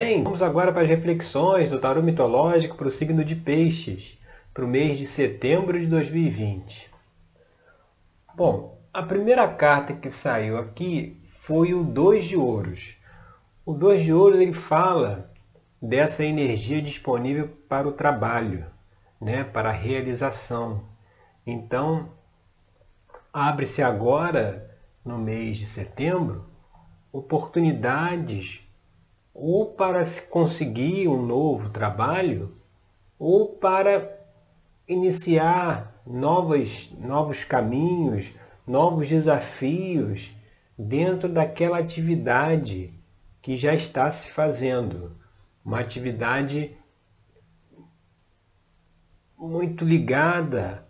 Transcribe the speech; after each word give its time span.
Bem, 0.00 0.22
vamos 0.22 0.42
agora 0.42 0.72
para 0.72 0.82
as 0.82 0.88
reflexões 0.88 1.70
do 1.70 1.80
tarô 1.80 2.00
mitológico 2.00 2.76
para 2.76 2.86
o 2.86 2.90
signo 2.90 3.24
de 3.24 3.34
Peixes, 3.34 4.16
para 4.54 4.64
o 4.64 4.68
mês 4.68 4.96
de 4.96 5.04
setembro 5.04 5.76
de 5.76 5.86
2020. 5.86 6.88
Bom, 8.32 8.80
a 8.94 9.02
primeira 9.02 9.48
carta 9.48 9.92
que 9.92 10.08
saiu 10.08 10.56
aqui 10.56 11.20
foi 11.40 11.74
o 11.74 11.82
Dois 11.82 12.26
de 12.26 12.36
Ouros. 12.36 12.94
O 13.66 13.72
Dois 13.72 14.04
de 14.04 14.12
Ouros 14.12 14.38
ele 14.38 14.52
fala 14.52 15.32
dessa 15.82 16.24
energia 16.24 16.80
disponível 16.80 17.48
para 17.68 17.88
o 17.88 17.92
trabalho, 17.92 18.66
né, 19.20 19.42
para 19.42 19.70
a 19.70 19.72
realização. 19.72 20.84
Então, 21.44 22.12
abre-se 23.32 23.82
agora, 23.82 24.78
no 25.04 25.18
mês 25.18 25.58
de 25.58 25.66
setembro, 25.66 26.46
oportunidades 27.12 28.67
ou 29.40 29.66
para 29.66 30.04
se 30.04 30.22
conseguir 30.22 31.06
um 31.06 31.24
novo 31.24 31.70
trabalho, 31.70 32.56
ou 33.16 33.50
para 33.50 34.18
iniciar 34.88 36.02
novos, 36.04 36.90
novos 36.98 37.44
caminhos, 37.44 38.34
novos 38.66 39.08
desafios 39.08 40.32
dentro 40.76 41.28
daquela 41.28 41.78
atividade 41.78 42.92
que 43.40 43.56
já 43.56 43.76
está 43.76 44.10
se 44.10 44.28
fazendo. 44.28 45.16
Uma 45.64 45.78
atividade 45.78 46.76
muito 49.38 49.84
ligada 49.84 50.84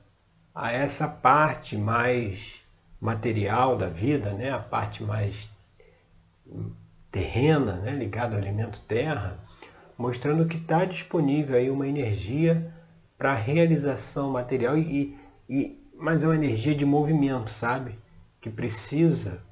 a 0.54 0.72
essa 0.72 1.06
parte 1.06 1.76
mais 1.76 2.54
material 2.98 3.76
da 3.76 3.90
vida, 3.90 4.32
né? 4.32 4.50
a 4.50 4.58
parte 4.58 5.02
mais 5.02 5.50
terrena, 7.10 7.76
né, 7.76 7.92
ligado 7.92 8.34
ao 8.34 8.38
elemento 8.38 8.80
terra, 8.82 9.38
mostrando 9.96 10.46
que 10.46 10.56
está 10.56 10.84
disponível 10.84 11.56
aí 11.56 11.70
uma 11.70 11.88
energia 11.88 12.72
para 13.16 13.34
realização 13.34 14.30
material, 14.30 14.78
e, 14.78 15.18
e, 15.48 15.78
mas 15.94 16.22
é 16.22 16.26
uma 16.26 16.36
energia 16.36 16.74
de 16.74 16.84
movimento, 16.84 17.50
sabe? 17.50 17.98
Que 18.40 18.48
precisa 18.48 19.42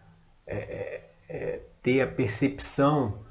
é, 0.46 0.56
é, 0.56 1.10
é 1.28 1.60
ter 1.82 2.00
a 2.00 2.06
percepção 2.06 3.24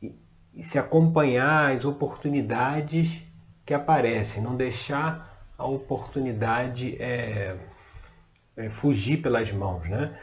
e, 0.00 0.14
e 0.54 0.62
se 0.62 0.78
acompanhar 0.78 1.74
as 1.74 1.84
oportunidades 1.84 3.22
que 3.66 3.74
aparecem, 3.74 4.42
não 4.42 4.56
deixar 4.56 5.46
a 5.56 5.66
oportunidade 5.66 6.96
é, 7.00 7.56
é, 8.56 8.68
fugir 8.68 9.22
pelas 9.22 9.50
mãos. 9.52 9.88
Né? 9.88 10.16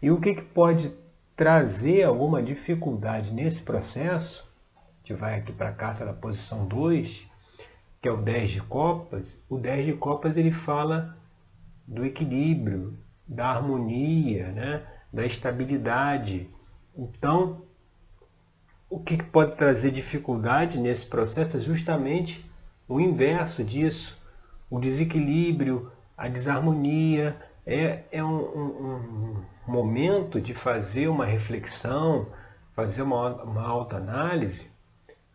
E 0.00 0.10
o 0.10 0.20
que, 0.20 0.34
que 0.34 0.42
pode 0.42 0.92
trazer 1.36 2.04
alguma 2.04 2.42
dificuldade 2.42 3.32
nesse 3.32 3.62
processo, 3.62 4.46
a 4.76 4.80
gente 4.98 5.18
vai 5.18 5.38
aqui 5.38 5.52
para 5.52 5.70
a 5.70 5.74
carta 5.74 6.04
da 6.04 6.12
posição 6.12 6.66
2, 6.66 7.26
que 8.00 8.08
é 8.08 8.12
o 8.12 8.16
10 8.16 8.50
de 8.50 8.60
copas, 8.60 9.38
o 9.48 9.56
10 9.56 9.86
de 9.86 9.92
copas 9.94 10.36
ele 10.36 10.52
fala 10.52 11.16
do 11.86 12.04
equilíbrio, 12.04 12.98
da 13.26 13.46
harmonia, 13.46 14.52
né? 14.52 14.86
da 15.12 15.24
estabilidade. 15.24 16.48
Então, 16.96 17.62
o 18.88 18.98
que 18.98 19.22
pode 19.22 19.56
trazer 19.56 19.90
dificuldade 19.90 20.78
nesse 20.78 21.06
processo 21.06 21.56
é 21.56 21.60
justamente 21.60 22.44
o 22.88 23.00
inverso 23.00 23.64
disso, 23.64 24.20
o 24.68 24.78
desequilíbrio, 24.78 25.90
a 26.16 26.28
desarmonia, 26.28 27.36
é, 27.64 28.04
é 28.10 28.22
um, 28.22 28.36
um, 28.36 28.66
um 28.66 29.44
momento 29.66 30.40
de 30.40 30.54
fazer 30.54 31.08
uma 31.08 31.24
reflexão, 31.24 32.32
fazer 32.74 33.02
uma, 33.02 33.42
uma 33.42 33.66
autoanálise, 33.66 34.70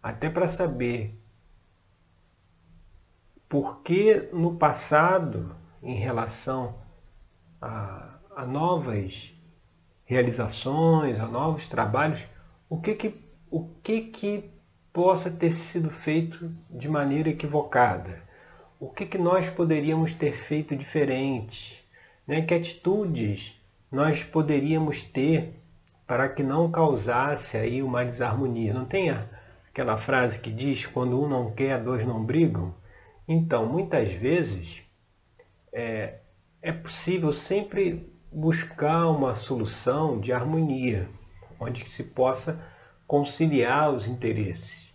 até 0.01 0.29
para 0.29 0.47
saber 0.47 1.17
por 3.47 3.81
que 3.81 4.29
no 4.33 4.55
passado, 4.55 5.55
em 5.81 5.95
relação 5.95 6.75
a, 7.61 8.19
a 8.35 8.45
novas 8.45 9.33
realizações, 10.03 11.19
a 11.19 11.25
novos 11.25 11.67
trabalhos, 11.67 12.25
o 12.69 12.79
que 12.79 12.95
que, 12.95 13.21
o 13.49 13.67
que 13.81 14.01
que 14.01 14.51
possa 14.91 15.29
ter 15.29 15.53
sido 15.53 15.89
feito 15.89 16.53
de 16.69 16.89
maneira 16.89 17.29
equivocada? 17.29 18.21
O 18.79 18.89
que 18.89 19.05
que 19.05 19.17
nós 19.17 19.49
poderíamos 19.49 20.13
ter 20.13 20.33
feito 20.33 20.75
diferente? 20.75 21.85
Né? 22.27 22.41
Que 22.41 22.53
atitudes 22.53 23.56
nós 23.91 24.23
poderíamos 24.23 25.03
ter 25.03 25.61
para 26.05 26.29
que 26.29 26.43
não 26.43 26.69
causasse 26.71 27.57
aí 27.57 27.81
uma 27.81 28.03
desarmonia? 28.03 28.73
Não 28.73 28.85
tem 28.85 29.09
aquela 29.69 29.97
frase 29.97 30.39
que 30.39 30.51
diz 30.51 30.85
quando 30.85 31.21
um 31.21 31.27
não 31.27 31.51
quer, 31.51 31.81
dois 31.81 32.05
não 32.05 32.23
brigam? 32.23 32.73
Então, 33.27 33.65
muitas 33.65 34.11
vezes 34.13 34.81
é, 35.71 36.19
é 36.61 36.71
possível 36.71 37.31
sempre 37.31 38.11
buscar 38.31 39.07
uma 39.07 39.35
solução 39.35 40.19
de 40.19 40.31
harmonia, 40.31 41.09
onde 41.59 41.89
se 41.91 42.03
possa 42.03 42.61
conciliar 43.05 43.91
os 43.91 44.07
interesses. 44.07 44.93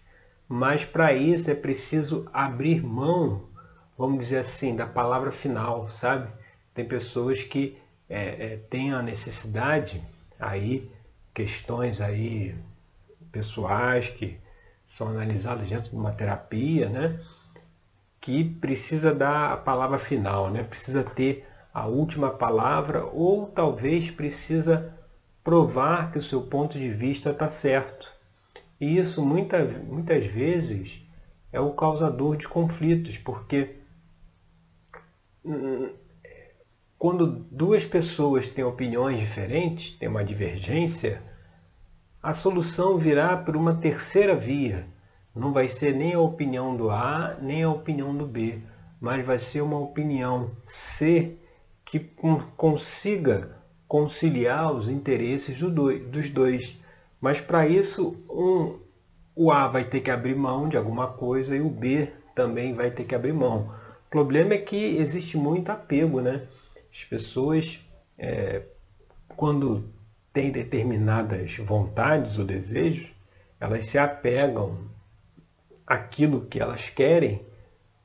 Mas 0.48 0.84
para 0.84 1.12
isso 1.12 1.50
é 1.50 1.54
preciso 1.54 2.28
abrir 2.32 2.82
mão, 2.84 3.48
vamos 3.96 4.18
dizer 4.18 4.38
assim, 4.38 4.76
da 4.76 4.86
palavra 4.86 5.32
final, 5.32 5.88
sabe? 5.90 6.30
Tem 6.74 6.84
pessoas 6.84 7.42
que 7.42 7.78
é, 8.12 8.52
é, 8.52 8.56
têm 8.68 8.92
a 8.92 9.00
necessidade, 9.00 10.02
aí, 10.38 10.90
questões 11.32 11.98
aí 11.98 12.54
pessoais 13.32 14.10
que 14.10 14.38
são 14.86 15.08
analisadas 15.08 15.66
dentro 15.66 15.88
de 15.88 15.96
uma 15.96 16.12
terapia, 16.12 16.90
né? 16.90 17.18
que 18.20 18.44
precisa 18.44 19.14
dar 19.14 19.52
a 19.52 19.56
palavra 19.56 19.98
final, 19.98 20.50
né? 20.50 20.62
precisa 20.62 21.02
ter 21.02 21.48
a 21.72 21.86
última 21.86 22.28
palavra 22.28 23.02
ou 23.06 23.46
talvez 23.46 24.10
precisa 24.10 24.94
provar 25.42 26.12
que 26.12 26.18
o 26.18 26.22
seu 26.22 26.42
ponto 26.42 26.78
de 26.78 26.90
vista 26.90 27.30
está 27.30 27.48
certo. 27.48 28.12
E 28.78 28.98
isso 28.98 29.24
muita, 29.24 29.64
muitas 29.64 30.26
vezes 30.26 31.00
é 31.50 31.60
o 31.60 31.72
causador 31.72 32.36
de 32.36 32.46
conflitos, 32.46 33.16
porque 33.16 33.76
quando 37.02 37.26
duas 37.26 37.84
pessoas 37.84 38.48
têm 38.48 38.62
opiniões 38.62 39.18
diferentes, 39.18 39.90
têm 39.98 40.08
uma 40.08 40.22
divergência, 40.22 41.20
a 42.22 42.32
solução 42.32 42.96
virá 42.96 43.36
por 43.36 43.56
uma 43.56 43.74
terceira 43.74 44.36
via. 44.36 44.86
Não 45.34 45.52
vai 45.52 45.68
ser 45.68 45.96
nem 45.96 46.14
a 46.14 46.20
opinião 46.20 46.76
do 46.76 46.90
A, 46.90 47.36
nem 47.42 47.64
a 47.64 47.70
opinião 47.72 48.16
do 48.16 48.24
B, 48.24 48.60
mas 49.00 49.26
vai 49.26 49.40
ser 49.40 49.62
uma 49.62 49.80
opinião 49.80 50.52
C 50.64 51.36
que 51.84 51.98
consiga 52.56 53.56
conciliar 53.88 54.72
os 54.72 54.88
interesses 54.88 55.58
dos 55.58 56.30
dois. 56.30 56.78
Mas 57.20 57.40
para 57.40 57.66
isso, 57.66 58.16
um, 58.30 58.78
o 59.34 59.50
A 59.50 59.66
vai 59.66 59.82
ter 59.82 60.02
que 60.02 60.10
abrir 60.12 60.36
mão 60.36 60.68
de 60.68 60.76
alguma 60.76 61.08
coisa 61.08 61.56
e 61.56 61.60
o 61.60 61.68
B 61.68 62.12
também 62.32 62.74
vai 62.74 62.92
ter 62.92 63.02
que 63.02 63.14
abrir 63.16 63.32
mão. 63.32 63.74
O 64.06 64.08
problema 64.08 64.54
é 64.54 64.58
que 64.58 64.76
existe 64.98 65.36
muito 65.36 65.68
apego, 65.70 66.20
né? 66.20 66.46
As 66.92 67.04
pessoas, 67.04 67.80
é, 68.18 68.62
quando 69.28 69.90
têm 70.32 70.50
determinadas 70.50 71.56
vontades 71.56 72.38
ou 72.38 72.44
desejos, 72.44 73.08
elas 73.58 73.86
se 73.86 73.96
apegam 73.96 74.90
àquilo 75.86 76.46
que 76.46 76.60
elas 76.60 76.90
querem 76.90 77.44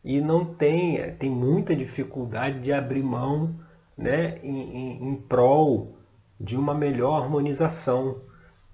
e 0.03 0.21
não 0.21 0.45
tem, 0.45 0.97
é, 0.97 1.11
tem 1.11 1.29
muita 1.29 1.75
dificuldade 1.75 2.61
de 2.61 2.71
abrir 2.71 3.03
mão 3.03 3.59
né, 3.97 4.39
em, 4.41 4.57
em, 4.57 5.09
em 5.09 5.15
prol 5.15 5.97
de 6.39 6.55
uma 6.55 6.73
melhor 6.73 7.21
harmonização. 7.21 8.21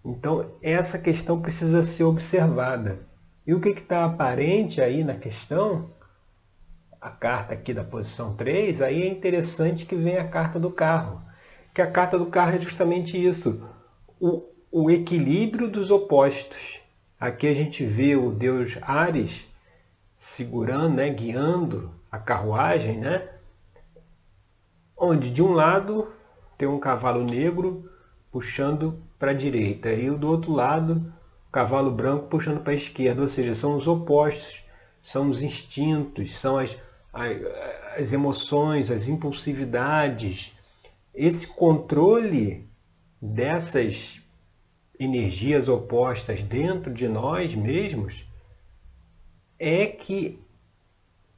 Então, 0.06 0.52
essa 0.62 1.00
questão 1.00 1.42
precisa 1.42 1.84
ser 1.84 2.04
observada. 2.04 3.00
E 3.48 3.54
o 3.54 3.60
que 3.60 3.70
está 3.70 4.06
aparente 4.06 4.80
aí 4.80 5.04
na 5.04 5.16
questão 5.16 5.90
a 7.04 7.10
carta 7.10 7.54
aqui 7.54 7.74
da 7.74 7.84
posição 7.84 8.34
3, 8.34 8.82
aí 8.82 9.04
é 9.04 9.08
interessante 9.08 9.86
que 9.86 9.94
vem 9.94 10.18
a 10.18 10.26
carta 10.26 10.58
do 10.58 10.72
carro. 10.72 11.22
Que 11.74 11.82
a 11.82 11.92
carta 11.92 12.18
do 12.18 12.28
carro 12.28 12.56
é 12.56 12.62
justamente 12.62 13.22
isso, 13.22 13.62
o, 14.22 14.46
o 14.72 14.90
equilíbrio 14.90 15.68
dos 15.68 15.92
opostos. 15.92 16.80
Aqui 17.20 17.48
a 17.48 17.54
gente 17.54 17.86
vê 17.86 18.16
o 18.16 18.32
deus 18.32 18.78
Ares 18.82 19.46
segurando, 20.16 20.96
né, 20.96 21.10
guiando 21.10 21.94
a 22.10 22.18
carruagem, 22.18 23.00
né? 23.00 23.28
Onde 24.96 25.30
de 25.30 25.44
um 25.44 25.52
lado 25.52 26.08
tem 26.58 26.70
um 26.70 26.80
cavalo 26.80 27.26
negro 27.26 27.92
puxando 28.32 29.04
para 29.20 29.32
a 29.32 29.34
direita 29.34 29.92
e 29.92 30.10
do 30.10 30.30
outro 30.30 30.54
lado 30.54 31.14
o 31.50 31.52
cavalo 31.52 31.92
branco 31.92 32.28
puxando 32.28 32.62
para 32.62 32.72
a 32.72 32.78
esquerda, 32.78 33.22
ou 33.22 33.28
seja, 33.28 33.54
são 33.54 33.76
os 33.76 33.90
opostos, 33.90 34.64
são 35.02 35.30
os 35.30 35.44
instintos, 35.44 36.34
são 36.38 36.58
as, 36.58 36.78
as 37.14 38.12
emoções, 38.12 38.90
as 38.90 39.08
impulsividades, 39.08 40.52
esse 41.14 41.46
controle 41.46 42.68
dessas 43.22 44.20
energias 45.00 45.68
opostas 45.68 46.42
dentro 46.42 46.92
de 46.92 47.08
nós 47.08 47.54
mesmos, 47.54 48.26
é 49.60 49.86
que 49.86 50.40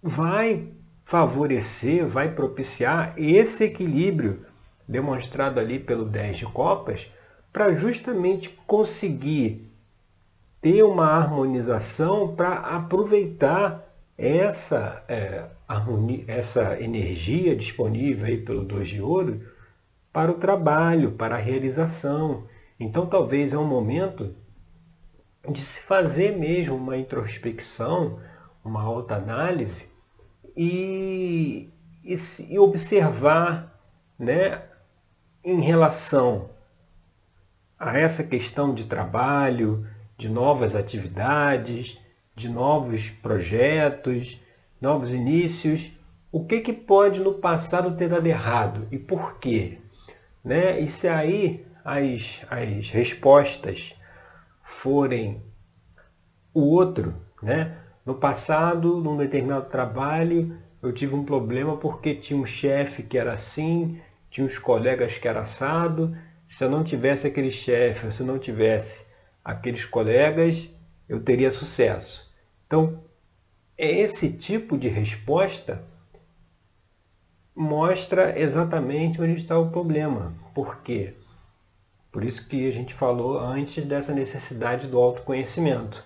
vai 0.01 0.71
favorecer, 1.03 2.07
vai 2.07 2.33
propiciar 2.33 3.13
esse 3.17 3.65
equilíbrio 3.65 4.45
demonstrado 4.87 5.59
ali 5.59 5.79
pelo 5.79 6.05
10 6.05 6.37
de 6.37 6.45
copas, 6.45 7.09
para 7.51 7.73
justamente 7.75 8.49
conseguir 8.67 9.71
ter 10.61 10.83
uma 10.83 11.05
harmonização 11.05 12.35
para 12.35 12.55
aproveitar 12.55 13.84
essa, 14.17 15.03
é, 15.07 15.45
harmonia, 15.67 16.23
essa 16.27 16.79
energia 16.79 17.55
disponível 17.55 18.25
aí 18.25 18.37
pelo 18.37 18.63
2 18.63 18.87
de 18.87 19.01
ouro 19.01 19.41
para 20.11 20.31
o 20.31 20.35
trabalho, 20.35 21.11
para 21.11 21.35
a 21.35 21.39
realização. 21.39 22.47
Então 22.79 23.05
talvez 23.05 23.53
é 23.53 23.57
um 23.57 23.67
momento 23.67 24.35
de 25.51 25.63
se 25.63 25.81
fazer 25.81 26.37
mesmo 26.37 26.75
uma 26.75 26.97
introspecção, 26.97 28.19
uma 28.63 28.81
autoanálise 28.81 29.87
e, 30.55 31.69
e, 32.03 32.15
e 32.49 32.57
observar 32.57 33.79
né, 34.17 34.61
em 35.43 35.61
relação 35.61 36.49
a 37.77 37.97
essa 37.99 38.23
questão 38.23 38.73
de 38.73 38.85
trabalho, 38.85 39.85
de 40.17 40.29
novas 40.29 40.75
atividades, 40.75 41.99
de 42.35 42.49
novos 42.49 43.09
projetos, 43.09 44.39
novos 44.81 45.11
inícios, 45.11 45.91
o 46.31 46.43
que, 46.45 46.59
que 46.59 46.73
pode 46.73 47.19
no 47.21 47.35
passado 47.35 47.95
ter 47.95 48.09
dado 48.09 48.27
errado 48.27 48.87
e 48.91 48.99
por 48.99 49.39
quê? 49.39 49.79
Né? 50.43 50.79
E 50.79 50.87
se 50.87 51.07
aí 51.07 51.65
as, 51.83 52.41
as 52.49 52.89
respostas 52.89 53.95
forem 54.63 55.41
o 56.53 56.61
outro, 56.61 57.15
né? 57.41 57.77
No 58.05 58.15
passado, 58.15 58.97
num 59.01 59.17
determinado 59.17 59.69
trabalho, 59.69 60.57
eu 60.81 60.93
tive 60.93 61.15
um 61.15 61.25
problema 61.25 61.77
porque 61.77 62.13
tinha 62.13 62.39
um 62.39 62.45
chefe 62.45 63.01
que 63.01 63.17
era 63.17 63.33
assim, 63.33 63.99
tinha 64.29 64.45
uns 64.45 64.59
colegas 64.59 65.17
que 65.17 65.27
era 65.27 65.41
assado. 65.41 66.15
Se 66.45 66.63
eu 66.63 66.69
não 66.69 66.83
tivesse 66.83 67.25
aquele 67.25 67.49
chefe, 67.49 68.11
se 68.11 68.21
eu 68.21 68.27
não 68.27 68.37
tivesse 68.37 69.05
aqueles 69.43 69.85
colegas, 69.85 70.69
eu 71.07 71.21
teria 71.21 71.51
sucesso. 71.51 72.31
Então, 72.65 73.03
é 73.77 73.89
esse 73.89 74.31
tipo 74.31 74.77
de 74.77 74.87
resposta 74.87 75.83
mostra 77.55 78.37
exatamente 78.39 79.21
onde 79.21 79.33
está 79.35 79.57
o 79.57 79.69
problema. 79.69 80.33
Por 80.53 80.81
quê? 80.81 81.13
Por 82.11 82.23
isso 82.23 82.47
que 82.47 82.67
a 82.67 82.71
gente 82.71 82.93
falou 82.93 83.37
antes 83.39 83.85
dessa 83.85 84.13
necessidade 84.13 84.87
do 84.87 84.97
autoconhecimento, 84.97 86.05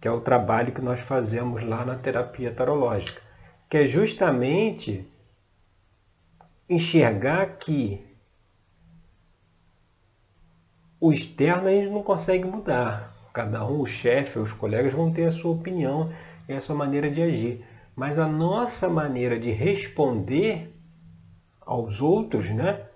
que 0.00 0.06
é 0.06 0.10
o 0.10 0.20
trabalho 0.20 0.72
que 0.72 0.82
nós 0.82 1.00
fazemos 1.00 1.64
lá 1.64 1.84
na 1.84 1.96
terapia 1.96 2.52
tarológica, 2.52 3.22
que 3.68 3.78
é 3.78 3.86
justamente 3.86 5.10
enxergar 6.68 7.56
que 7.56 8.04
o 11.00 11.12
externo 11.12 11.68
a 11.68 11.70
gente 11.70 11.88
não 11.88 12.02
consegue 12.02 12.44
mudar. 12.44 13.15
Cada 13.36 13.66
um, 13.66 13.82
o 13.82 13.86
chefe, 13.86 14.38
os 14.38 14.50
colegas 14.54 14.94
vão 14.94 15.12
ter 15.12 15.26
a 15.26 15.30
sua 15.30 15.50
opinião 15.50 16.10
e 16.48 16.54
a 16.54 16.60
sua 16.62 16.74
maneira 16.74 17.10
de 17.10 17.20
agir. 17.20 17.62
Mas 17.94 18.18
a 18.18 18.26
nossa 18.26 18.88
maneira 18.88 19.38
de 19.38 19.50
responder 19.50 20.74
aos 21.60 22.00
outros, 22.00 22.48
né? 22.48 22.86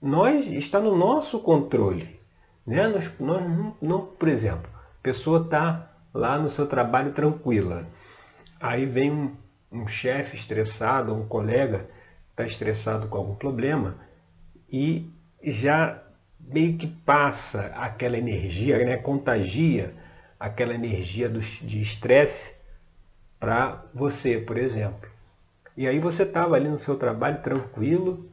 nós 0.00 0.46
está 0.46 0.80
no 0.80 0.96
nosso 0.96 1.40
controle. 1.40 2.18
Né? 2.66 2.88
Nós, 2.88 3.10
nós 3.20 3.74
não, 3.82 4.06
por 4.06 4.28
exemplo, 4.28 4.66
a 4.72 5.02
pessoa 5.02 5.42
está 5.42 5.90
lá 6.14 6.38
no 6.38 6.48
seu 6.48 6.66
trabalho 6.66 7.12
tranquila. 7.12 7.86
Aí 8.58 8.86
vem 8.86 9.10
um, 9.10 9.36
um 9.70 9.86
chefe 9.86 10.38
estressado, 10.38 11.14
um 11.14 11.28
colega 11.28 11.86
está 12.30 12.46
estressado 12.46 13.08
com 13.08 13.18
algum 13.18 13.34
problema 13.34 13.96
e 14.72 15.06
já 15.42 16.02
meio 16.48 16.76
que 16.76 16.86
passa 16.86 17.66
aquela 17.76 18.18
energia, 18.18 18.84
né? 18.84 18.96
contagia 18.96 19.94
aquela 20.38 20.74
energia 20.74 21.28
do, 21.28 21.40
de 21.40 21.80
estresse 21.80 22.52
para 23.38 23.84
você, 23.94 24.38
por 24.38 24.56
exemplo. 24.56 25.08
E 25.76 25.86
aí 25.86 25.98
você 25.98 26.22
estava 26.22 26.56
ali 26.56 26.68
no 26.68 26.78
seu 26.78 26.96
trabalho 26.96 27.42
tranquilo, 27.42 28.28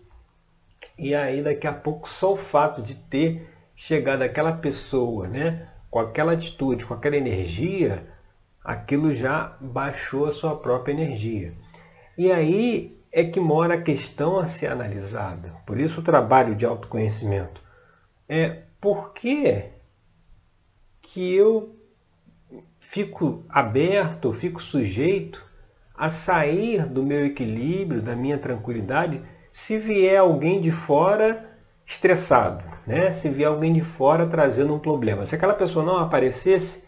e 0.97 1.13
aí 1.13 1.41
daqui 1.41 1.67
a 1.67 1.73
pouco 1.73 2.09
só 2.09 2.33
o 2.33 2.37
fato 2.37 2.81
de 2.81 2.95
ter 2.95 3.47
chegado 3.75 4.23
aquela 4.23 4.51
pessoa, 4.51 5.27
né, 5.27 5.69
com 5.89 5.99
aquela 5.99 6.33
atitude, 6.33 6.85
com 6.85 6.93
aquela 6.93 7.15
energia, 7.15 8.07
aquilo 8.63 9.13
já 9.13 9.55
baixou 9.61 10.27
a 10.27 10.33
sua 10.33 10.57
própria 10.57 10.93
energia. 10.93 11.53
E 12.17 12.31
aí 12.31 12.99
é 13.11 13.23
que 13.23 13.39
mora 13.39 13.75
a 13.75 13.81
questão 13.81 14.39
a 14.39 14.45
ser 14.45 14.67
analisada. 14.67 15.53
Por 15.65 15.79
isso 15.79 16.01
o 16.01 16.03
trabalho 16.03 16.55
de 16.55 16.65
autoconhecimento. 16.65 17.61
É 18.27 18.63
por 18.79 19.13
que, 19.13 19.65
que 21.01 21.33
eu 21.33 21.75
fico 22.79 23.43
aberto, 23.49 24.33
fico 24.33 24.61
sujeito 24.61 25.45
a 25.95 26.09
sair 26.09 26.85
do 26.85 27.03
meu 27.03 27.25
equilíbrio, 27.25 28.01
da 28.01 28.15
minha 28.15 28.37
tranquilidade, 28.37 29.21
se 29.51 29.79
vier 29.79 30.19
alguém 30.19 30.61
de 30.61 30.71
fora 30.71 31.57
estressado, 31.85 32.63
né? 32.85 33.11
se 33.11 33.29
vier 33.29 33.47
alguém 33.47 33.73
de 33.73 33.81
fora 33.81 34.27
trazendo 34.27 34.73
um 34.73 34.79
problema. 34.79 35.25
Se 35.25 35.35
aquela 35.35 35.53
pessoa 35.53 35.83
não 35.83 35.97
aparecesse, 35.97 36.83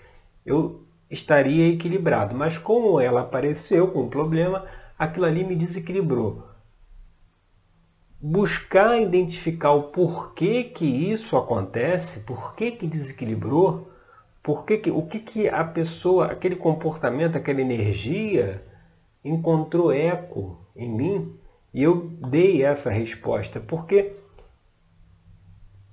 eu 0.45 0.85
estaria 1.09 1.73
equilibrado. 1.73 2.35
Mas 2.35 2.57
como 2.57 2.99
ela 2.99 3.21
apareceu 3.21 3.87
com 3.87 4.03
um 4.03 4.09
problema, 4.09 4.65
aquilo 4.97 5.25
ali 5.25 5.43
me 5.43 5.55
desequilibrou. 5.55 6.48
Buscar 8.21 9.01
identificar 9.01 9.71
o 9.71 9.83
porquê 9.83 10.63
que 10.63 10.85
isso 10.85 11.37
acontece, 11.37 12.19
porquê 12.21 12.71
que 12.71 12.85
desequilibrou, 12.85 13.89
porquê 14.43 14.77
que, 14.77 14.91
o 14.91 15.03
que, 15.03 15.19
que 15.19 15.47
a 15.47 15.63
pessoa, 15.63 16.25
aquele 16.25 16.55
comportamento, 16.55 17.37
aquela 17.37 17.61
energia 17.61 18.63
encontrou 19.23 19.91
eco 19.91 20.57
em 20.75 20.89
mim 20.89 21.39
e 21.73 21.83
eu 21.83 22.07
dei 22.29 22.63
essa 22.63 22.89
resposta 22.89 23.59
porque 23.59 24.15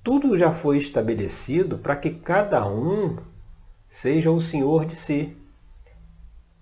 tudo 0.03 0.37
já 0.37 0.53
foi 0.53 0.79
estabelecido 0.79 1.79
para 1.79 1.97
que 1.97 2.11
cada 2.11 2.65
um 2.65 3.19
seja 3.89 4.31
o 4.31 4.41
senhor 4.41 4.85
de 4.85 4.95
si, 4.95 5.37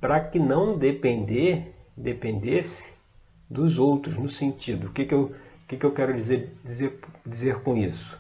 para 0.00 0.20
que 0.20 0.38
não 0.38 0.78
depender, 0.78 1.74
dependesse 1.96 2.92
dos 3.48 3.78
outros, 3.78 4.16
no 4.16 4.30
sentido, 4.30 4.86
o 4.86 4.92
que, 4.92 5.04
que, 5.04 5.14
eu, 5.14 5.34
o 5.64 5.66
que, 5.66 5.78
que 5.78 5.86
eu 5.86 5.92
quero 5.92 6.14
dizer, 6.14 6.54
dizer, 6.62 7.00
dizer 7.24 7.62
com 7.62 7.74
isso? 7.74 8.18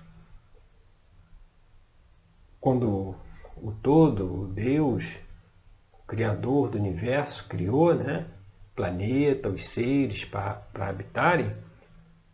Quando 2.58 3.14
o 3.56 3.70
todo, 3.70 4.42
o 4.42 4.46
Deus, 4.46 5.04
o 5.92 6.06
Criador 6.06 6.70
do 6.70 6.78
universo, 6.78 7.46
criou, 7.46 7.94
né? 7.94 8.26
planeta, 8.74 9.50
os 9.50 9.68
seres 9.68 10.24
para 10.24 10.66
habitarem, 10.76 11.54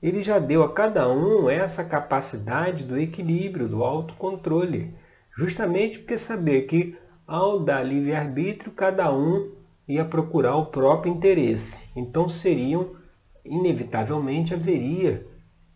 ele 0.00 0.22
já 0.22 0.38
deu 0.38 0.62
a 0.62 0.72
cada 0.72 1.08
um 1.10 1.50
essa 1.50 1.84
capacidade 1.84 2.84
do 2.84 2.96
equilíbrio, 2.96 3.68
do 3.68 3.84
autocontrole. 3.84 4.94
Justamente 5.36 5.98
porque 5.98 6.16
saber 6.16 6.62
que 6.62 6.96
ao 7.26 7.60
dar 7.60 7.82
livre-arbítrio, 7.82 8.72
cada 8.72 9.12
um 9.12 9.52
ia 9.86 10.04
procurar 10.04 10.56
o 10.56 10.66
próprio 10.66 11.12
interesse. 11.12 11.82
Então 11.94 12.28
seriam, 12.28 12.99
inevitavelmente, 13.44 14.54
haveria 14.54 15.26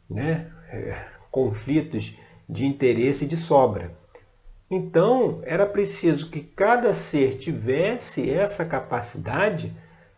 né, 0.09 0.51
é, 0.71 0.97
conflitos 1.31 2.17
de 2.49 2.67
interesse 2.67 3.27
de 3.27 3.37
sobra. 3.37 3.97
Então, 4.71 5.41
era 5.45 5.67
preciso 5.67 6.31
que 6.31 6.41
cada 6.41 6.95
ser 6.95 7.39
tivesse 7.39 8.29
essa 8.31 8.65
capacidade 8.65 9.75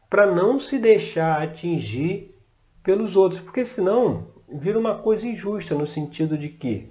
para 0.08 0.26
não 0.26 0.58
se 0.60 0.78
deixar 0.78 1.42
atingir 1.42 2.34
pelos 2.82 3.16
outros, 3.16 3.40
porque 3.40 3.64
senão 3.64 4.28
vira 4.48 4.78
uma 4.78 4.94
coisa 4.94 5.26
injusta 5.26 5.74
no 5.74 5.86
sentido 5.86 6.38
de 6.38 6.48
que 6.48 6.88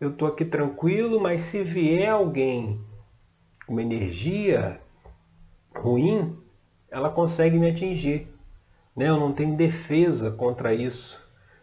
eu 0.00 0.10
estou 0.10 0.28
aqui 0.28 0.44
tranquilo, 0.44 1.20
mas 1.20 1.42
se 1.42 1.62
vier 1.62 2.08
alguém 2.08 2.80
com 3.66 3.72
uma 3.72 3.82
energia 3.82 4.80
ruim, 5.74 6.36
ela 6.90 7.10
consegue 7.10 7.58
me 7.58 7.70
atingir. 7.70 8.28
Né? 8.96 9.08
Eu 9.08 9.18
não 9.18 9.32
tenho 9.32 9.56
defesa 9.56 10.30
contra 10.30 10.74
isso. 10.74 11.20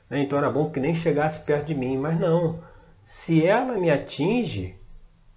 Né? 0.09 0.21
Então 0.21 0.37
era 0.37 0.49
bom 0.49 0.69
que 0.69 0.79
nem 0.79 0.95
chegasse 0.95 1.41
perto 1.41 1.67
de 1.67 1.75
mim, 1.75 1.97
mas 1.97 2.19
não. 2.19 2.63
Se 3.03 3.45
ela 3.45 3.77
me 3.77 3.89
atinge, 3.89 4.75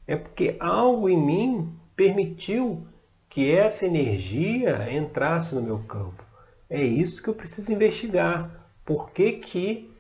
é 0.07 0.17
porque 0.17 0.57
algo 0.61 1.09
em 1.09 1.17
mim 1.17 1.73
permitiu 1.97 2.87
que 3.29 3.51
essa 3.51 3.87
energia 3.87 4.93
entrasse 4.93 5.55
no 5.55 5.63
meu 5.63 5.79
campo. 5.81 6.23
É 6.69 6.83
isso 6.83 7.23
que 7.23 7.29
eu 7.29 7.35
preciso 7.35 7.73
investigar. 7.73 8.69
Por 8.85 9.11
que, 9.11 9.33
que 9.33 9.93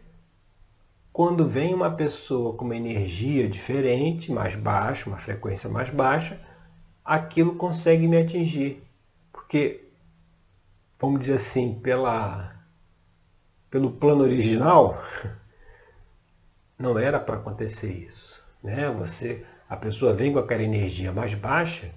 quando 1.13 1.47
vem 1.47 1.75
uma 1.75 1.91
pessoa 1.91 2.55
com 2.55 2.65
uma 2.65 2.77
energia 2.77 3.47
diferente, 3.47 4.33
mais 4.33 4.57
baixa, 4.57 5.09
uma 5.09 5.19
frequência 5.19 5.69
mais 5.69 5.91
baixa, 5.91 6.41
aquilo 7.05 7.55
consegue 7.57 8.09
me 8.09 8.17
atingir. 8.17 8.83
Porque, 9.31 9.85
vamos 11.03 11.23
dizer 11.23 11.35
assim, 11.35 11.75
pela, 11.75 12.55
pelo 13.69 13.91
plano 13.91 14.23
original, 14.23 15.03
não 16.79 16.97
era 16.97 17.19
para 17.19 17.35
acontecer 17.35 17.91
isso. 17.93 18.41
Né? 18.63 18.89
Você, 18.89 19.45
a 19.69 19.77
pessoa 19.77 20.15
vem 20.15 20.33
com 20.33 20.39
aquela 20.39 20.63
energia 20.63 21.13
mais 21.13 21.35
baixa, 21.35 21.91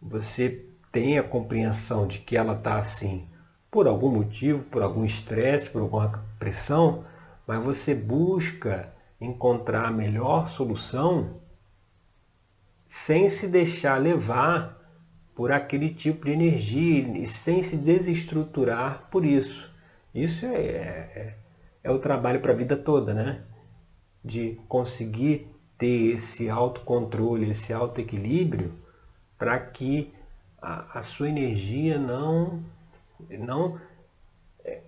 você 0.00 0.64
tem 0.90 1.18
a 1.18 1.22
compreensão 1.22 2.06
de 2.06 2.18
que 2.18 2.34
ela 2.34 2.54
está 2.54 2.78
assim 2.78 3.28
por 3.70 3.86
algum 3.86 4.10
motivo, 4.10 4.62
por 4.64 4.82
algum 4.82 5.04
estresse, 5.04 5.68
por 5.68 5.82
alguma 5.82 6.24
pressão, 6.38 7.04
mas 7.46 7.62
você 7.62 7.94
busca 7.94 8.90
encontrar 9.20 9.88
a 9.88 9.90
melhor 9.90 10.48
solução 10.48 11.42
sem 12.86 13.28
se 13.28 13.48
deixar 13.48 14.00
levar 14.00 14.83
por 15.34 15.50
aquele 15.50 15.92
tipo 15.92 16.26
de 16.26 16.32
energia 16.32 17.18
e 17.18 17.26
sem 17.26 17.62
se 17.62 17.76
desestruturar 17.76 19.08
por 19.10 19.24
isso. 19.24 19.72
Isso 20.14 20.46
é, 20.46 20.54
é, 20.54 21.34
é 21.82 21.90
o 21.90 21.98
trabalho 21.98 22.40
para 22.40 22.52
a 22.52 22.56
vida 22.56 22.76
toda, 22.76 23.12
né? 23.12 23.42
De 24.24 24.60
conseguir 24.68 25.48
ter 25.76 26.14
esse 26.14 26.48
autocontrole, 26.48 27.50
esse 27.50 27.72
autoequilíbrio 27.72 28.72
para 29.36 29.58
que 29.58 30.14
a, 30.62 31.00
a, 31.00 31.02
sua 31.02 31.28
energia 31.28 31.98
não, 31.98 32.62
não 33.28 33.78
é, 34.64 34.80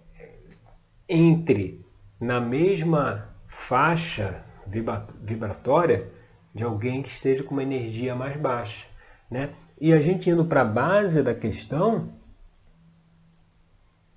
entre 1.08 1.84
na 2.20 2.40
mesma 2.40 3.28
faixa 3.48 4.44
vibratória 5.20 6.10
de 6.54 6.62
alguém 6.62 7.02
que 7.02 7.10
esteja 7.10 7.42
com 7.42 7.54
uma 7.54 7.62
energia 7.62 8.14
mais 8.14 8.36
baixa. 8.36 8.86
Né? 9.30 9.52
E 9.78 9.92
a 9.92 10.00
gente 10.00 10.30
indo 10.30 10.44
para 10.44 10.62
a 10.62 10.64
base 10.64 11.22
da 11.22 11.34
questão, 11.34 12.12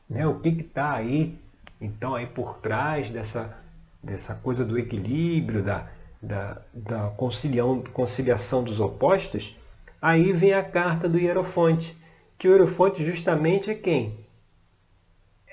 né, 0.09 0.25
o 0.25 0.39
que 0.39 0.49
está 0.49 0.93
aí, 0.93 1.37
então, 1.81 2.15
aí 2.15 2.25
por 2.25 2.57
trás 2.59 3.09
dessa, 3.09 3.57
dessa 4.01 4.35
coisa 4.35 4.63
do 4.63 4.77
equilíbrio, 4.77 5.61
da, 5.61 5.87
da, 6.21 6.61
da 6.73 7.09
conciliação, 7.09 7.83
conciliação 7.93 8.63
dos 8.63 8.79
opostos, 8.79 9.57
aí 10.01 10.31
vem 10.31 10.53
a 10.53 10.63
carta 10.63 11.09
do 11.09 11.19
Hierofonte, 11.19 11.97
que 12.37 12.47
o 12.47 12.51
Hierofonte 12.51 13.05
justamente 13.05 13.69
é 13.69 13.75
quem? 13.75 14.17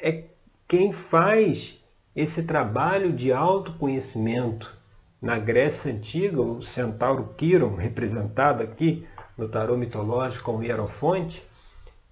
É 0.00 0.24
quem 0.68 0.92
faz 0.92 1.80
esse 2.14 2.44
trabalho 2.44 3.12
de 3.12 3.32
autoconhecimento. 3.32 4.74
Na 5.20 5.38
Grécia 5.38 5.92
Antiga, 5.92 6.40
o 6.40 6.62
centauro 6.62 7.34
Quiron, 7.36 7.74
representado 7.74 8.62
aqui 8.62 9.06
no 9.36 9.48
tarô 9.48 9.76
mitológico 9.76 10.44
como 10.44 10.62
Hierofonte, 10.62 11.42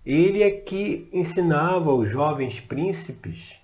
ele 0.04 0.42
é 0.42 0.50
que 0.50 1.08
ensinava 1.12 1.90
aos 1.90 2.08
jovens 2.08 2.60
príncipes 2.60 3.58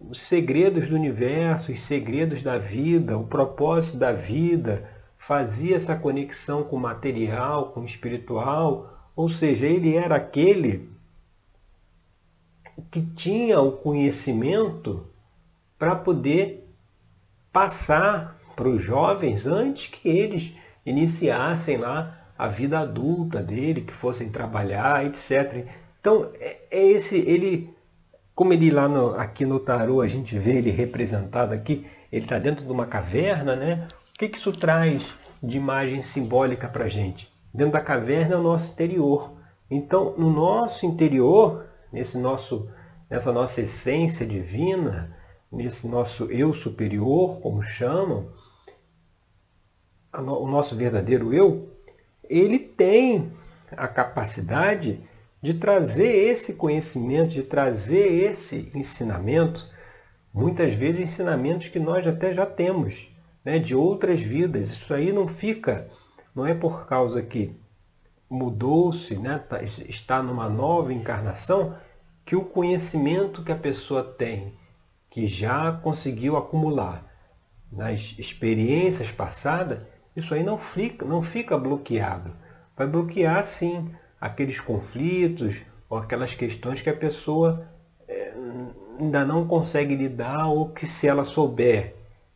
os 0.00 0.20
segredos 0.22 0.88
do 0.88 0.94
universo, 0.94 1.72
os 1.72 1.80
segredos 1.82 2.42
da 2.42 2.56
vida, 2.58 3.18
o 3.18 3.26
propósito 3.26 3.98
da 3.98 4.12
vida, 4.12 4.88
fazia 5.18 5.76
essa 5.76 5.94
conexão 5.94 6.64
com 6.64 6.76
o 6.76 6.80
material, 6.80 7.72
com 7.72 7.80
o 7.80 7.84
espiritual, 7.84 9.12
ou 9.14 9.28
seja, 9.28 9.66
ele 9.66 9.94
era 9.94 10.16
aquele 10.16 10.88
que 12.90 13.02
tinha 13.02 13.60
o 13.60 13.72
conhecimento 13.72 15.06
para 15.78 15.94
poder 15.94 16.66
passar 17.52 18.38
para 18.56 18.68
os 18.68 18.82
jovens 18.82 19.46
antes 19.46 19.90
que 19.90 20.08
eles 20.08 20.54
iniciassem 20.84 21.76
lá 21.76 22.19
a 22.40 22.48
vida 22.48 22.78
adulta 22.78 23.42
dele, 23.42 23.82
que 23.82 23.92
fossem 23.92 24.30
trabalhar, 24.30 25.04
etc. 25.04 25.66
Então, 26.00 26.30
é, 26.40 26.58
é 26.70 26.82
esse, 26.86 27.18
ele, 27.18 27.74
como 28.34 28.54
ele 28.54 28.70
lá 28.70 28.88
no, 28.88 29.14
aqui 29.14 29.44
no 29.44 29.60
tarô, 29.60 30.00
a 30.00 30.06
gente 30.06 30.38
vê 30.38 30.56
ele 30.56 30.70
representado 30.70 31.52
aqui, 31.52 31.86
ele 32.10 32.24
está 32.24 32.38
dentro 32.38 32.64
de 32.64 32.72
uma 32.72 32.86
caverna, 32.86 33.54
né? 33.54 33.86
O 34.14 34.18
que, 34.18 34.28
que 34.30 34.38
isso 34.38 34.52
traz 34.52 35.04
de 35.42 35.58
imagem 35.58 36.02
simbólica 36.02 36.66
para 36.66 36.84
a 36.84 36.88
gente? 36.88 37.30
Dentro 37.52 37.74
da 37.74 37.80
caverna 37.82 38.36
é 38.36 38.38
o 38.38 38.42
nosso 38.42 38.72
interior. 38.72 39.32
Então, 39.70 40.14
no 40.16 40.30
nosso 40.30 40.86
interior, 40.86 41.66
nesse 41.92 42.16
nosso, 42.16 42.70
nessa 43.10 43.30
nossa 43.30 43.60
essência 43.60 44.26
divina, 44.26 45.14
nesse 45.52 45.86
nosso 45.86 46.24
eu 46.24 46.54
superior, 46.54 47.38
como 47.40 47.62
chamam, 47.62 48.32
o 50.12 50.46
nosso 50.46 50.74
verdadeiro 50.74 51.34
eu, 51.34 51.69
ele 52.30 52.60
tem 52.60 53.32
a 53.76 53.88
capacidade 53.88 55.00
de 55.42 55.54
trazer 55.54 56.10
esse 56.30 56.52
conhecimento, 56.52 57.30
de 57.30 57.42
trazer 57.42 58.06
esse 58.06 58.70
ensinamento, 58.72 59.68
muitas 60.32 60.72
vezes 60.72 61.00
ensinamentos 61.00 61.66
que 61.68 61.80
nós 61.80 62.06
até 62.06 62.32
já 62.32 62.46
temos, 62.46 63.10
né, 63.44 63.58
de 63.58 63.74
outras 63.74 64.20
vidas. 64.20 64.70
Isso 64.70 64.94
aí 64.94 65.12
não 65.12 65.26
fica, 65.26 65.90
não 66.32 66.46
é 66.46 66.54
por 66.54 66.86
causa 66.86 67.20
que 67.20 67.56
mudou-se, 68.28 69.16
né, 69.16 69.38
tá, 69.38 69.60
está 69.62 70.22
numa 70.22 70.48
nova 70.48 70.92
encarnação, 70.92 71.76
que 72.24 72.36
o 72.36 72.44
conhecimento 72.44 73.42
que 73.42 73.50
a 73.50 73.56
pessoa 73.56 74.04
tem 74.04 74.54
que 75.10 75.26
já 75.26 75.72
conseguiu 75.72 76.36
acumular 76.36 77.04
nas 77.72 78.14
experiências 78.16 79.10
passadas, 79.10 79.80
isso 80.16 80.34
aí 80.34 80.42
não 80.42 80.58
fica, 80.58 81.04
não 81.06 81.22
fica 81.22 81.56
bloqueado. 81.56 82.32
Vai 82.76 82.86
bloquear 82.86 83.44
sim 83.44 83.90
aqueles 84.20 84.60
conflitos 84.60 85.62
ou 85.88 85.98
aquelas 85.98 86.34
questões 86.34 86.80
que 86.80 86.90
a 86.90 86.96
pessoa 86.96 87.68
é, 88.08 88.32
ainda 88.98 89.24
não 89.24 89.46
consegue 89.46 89.94
lidar 89.94 90.48
ou 90.48 90.68
que 90.70 90.86
se 90.86 91.06
ela 91.06 91.24
souber 91.24 91.94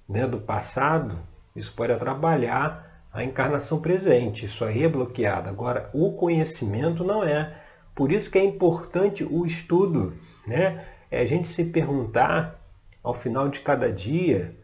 né, 0.09 0.27
do 0.27 0.39
passado, 0.39 1.19
isso 1.55 1.73
pode 1.75 1.93
atrapalhar 1.93 3.07
a 3.13 3.23
encarnação 3.23 3.81
presente. 3.81 4.45
Isso 4.45 4.65
aí 4.65 4.83
é 4.83 4.89
bloqueado. 4.89 5.49
Agora, 5.49 5.89
o 5.93 6.13
conhecimento 6.13 7.05
não 7.05 7.23
é. 7.23 7.57
Por 7.95 8.11
isso 8.11 8.31
que 8.31 8.39
é 8.39 8.45
importante 8.45 9.25
o 9.25 9.47
estudo. 9.47 10.15
Né? 10.47 10.85
É 11.11 11.21
a 11.21 11.27
gente 11.27 11.49
se 11.49 11.65
perguntar 11.65 12.61
ao 13.03 13.15
final 13.15 13.49
de 13.49 13.61
cada 13.61 13.93
dia, 13.93 14.57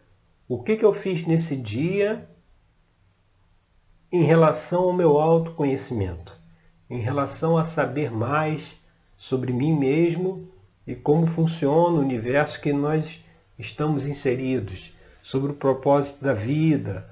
o 0.49 0.62
que, 0.62 0.76
que 0.76 0.85
eu 0.85 0.93
fiz 0.93 1.26
nesse 1.26 1.55
dia 1.57 2.29
em 4.12 4.25
relação 4.25 4.85
ao 4.85 4.93
meu 4.93 5.19
autoconhecimento, 5.19 6.37
em 6.88 7.00
relação 7.00 7.57
a 7.57 7.64
saber 7.64 8.11
mais 8.11 8.62
sobre 9.17 9.52
mim 9.52 9.73
mesmo 9.76 10.49
e 10.87 10.95
como 10.95 11.26
funciona 11.26 11.99
o 11.99 12.00
universo 12.00 12.61
que 12.61 12.73
nós 12.73 13.23
estamos 13.59 14.07
inseridos, 14.07 14.93
sobre 15.23 15.52
o 15.52 15.55
propósito 15.55 16.25
da 16.25 16.33
vida, 16.33 17.09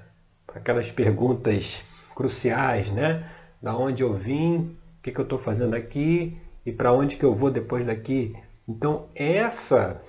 aquelas 0.47 0.91
perguntas 0.91 1.81
cruciais, 2.15 2.89
né? 2.89 3.29
Da 3.61 3.75
onde 3.75 4.03
eu 4.03 4.13
vim, 4.13 4.75
o 4.97 5.03
que, 5.03 5.11
que 5.11 5.19
eu 5.19 5.23
estou 5.23 5.39
fazendo 5.39 5.75
aqui 5.75 6.37
e 6.65 6.71
para 6.71 6.91
onde 6.91 7.15
que 7.15 7.23
eu 7.23 7.35
vou 7.35 7.51
depois 7.51 7.85
daqui. 7.85 8.35
Então 8.67 9.07
essa 9.15 10.01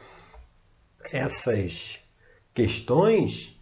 essas 1.13 1.99
questões 2.55 3.57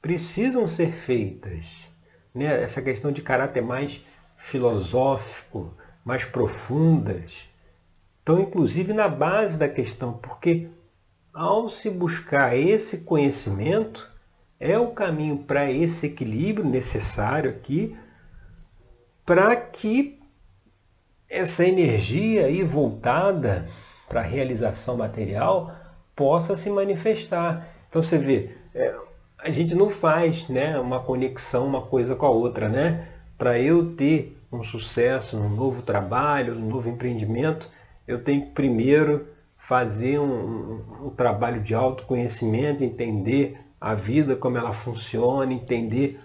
precisam 0.00 0.66
ser 0.68 0.92
feitas. 0.92 1.89
Né? 2.34 2.62
Essa 2.62 2.80
questão 2.80 3.10
de 3.12 3.22
caráter 3.22 3.62
mais 3.62 4.00
filosófico, 4.36 5.74
mais 6.04 6.24
profundas, 6.24 7.48
estão 8.18 8.40
inclusive 8.40 8.92
na 8.92 9.08
base 9.08 9.56
da 9.56 9.68
questão, 9.68 10.14
porque 10.14 10.68
ao 11.32 11.68
se 11.68 11.90
buscar 11.90 12.56
esse 12.56 12.98
conhecimento, 12.98 14.10
é 14.58 14.78
o 14.78 14.88
caminho 14.88 15.38
para 15.38 15.70
esse 15.70 16.06
equilíbrio 16.06 16.68
necessário 16.68 17.50
aqui, 17.50 17.96
para 19.24 19.56
que 19.56 20.20
essa 21.28 21.64
energia 21.64 22.46
aí 22.46 22.62
voltada 22.62 23.68
para 24.08 24.20
a 24.20 24.24
realização 24.24 24.96
material 24.96 25.74
possa 26.14 26.56
se 26.56 26.68
manifestar. 26.68 27.68
Então 27.88 28.02
você 28.02 28.18
vê, 28.18 28.56
é, 28.74 28.94
a 29.42 29.50
gente 29.50 29.74
não 29.74 29.90
faz 29.90 30.48
né, 30.48 30.78
uma 30.78 31.00
conexão 31.00 31.66
uma 31.66 31.82
coisa 31.82 32.14
com 32.14 32.26
a 32.26 32.30
outra, 32.30 32.68
né? 32.68 33.08
Para 33.38 33.58
eu 33.58 33.94
ter 33.94 34.38
um 34.52 34.62
sucesso 34.62 35.36
um 35.36 35.48
novo 35.48 35.82
trabalho, 35.82 36.56
um 36.56 36.68
novo 36.68 36.88
empreendimento, 36.88 37.70
eu 38.06 38.22
tenho 38.22 38.42
que 38.42 38.52
primeiro 38.52 39.26
fazer 39.56 40.18
um, 40.18 40.24
um, 40.24 41.06
um 41.06 41.10
trabalho 41.10 41.62
de 41.62 41.74
autoconhecimento, 41.74 42.82
entender 42.82 43.58
a 43.80 43.94
vida 43.94 44.36
como 44.36 44.58
ela 44.58 44.74
funciona, 44.74 45.52
entender 45.52 46.20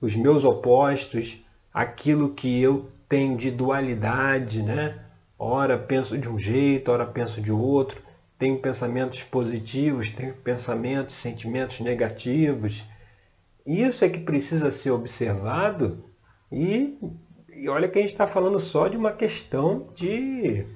os 0.00 0.14
meus 0.14 0.44
opostos, 0.44 1.42
aquilo 1.72 2.34
que 2.34 2.60
eu 2.60 2.90
tenho 3.08 3.36
de 3.36 3.50
dualidade, 3.50 4.62
né? 4.62 4.98
Ora 5.38 5.76
penso 5.76 6.16
de 6.16 6.28
um 6.28 6.38
jeito, 6.38 6.92
ora 6.92 7.06
penso 7.06 7.40
de 7.40 7.50
outro 7.50 8.03
tenho 8.44 8.58
pensamentos 8.58 9.22
positivos, 9.22 10.10
tenho 10.10 10.34
pensamentos, 10.34 11.16
sentimentos 11.16 11.80
negativos. 11.80 12.84
Isso 13.64 14.04
é 14.04 14.08
que 14.10 14.18
precisa 14.18 14.70
ser 14.70 14.90
observado 14.90 16.04
e, 16.52 16.98
e 17.48 17.66
olha 17.70 17.88
que 17.88 17.98
a 17.98 18.02
gente 18.02 18.12
está 18.12 18.26
falando 18.26 18.60
só 18.60 18.86
de 18.86 18.98
uma 18.98 19.12
questão 19.12 19.88
de, 19.94 20.66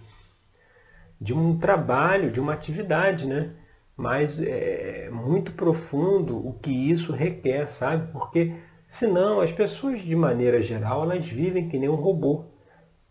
de 1.21 1.35
um 1.35 1.59
trabalho, 1.59 2.31
de 2.31 2.41
uma 2.41 2.55
atividade, 2.55 3.27
né? 3.27 3.53
Mas 3.95 4.41
é 4.41 5.11
muito 5.11 5.53
profundo 5.53 6.39
o 6.39 6.55
que 6.55 6.71
isso 6.71 7.13
requer, 7.13 7.69
sabe? 7.69 8.11
Porque 8.13 8.55
senão 8.87 9.43
as 9.43 9.53
pessoas 9.53 10.01
de 10.01 10.17
maneira 10.17 10.63
geral 10.63 11.03
elas 11.03 11.27
vivem 11.27 11.69
que 11.69 11.79
nem 11.79 11.91
um 11.91 11.97
robô, 11.97 12.47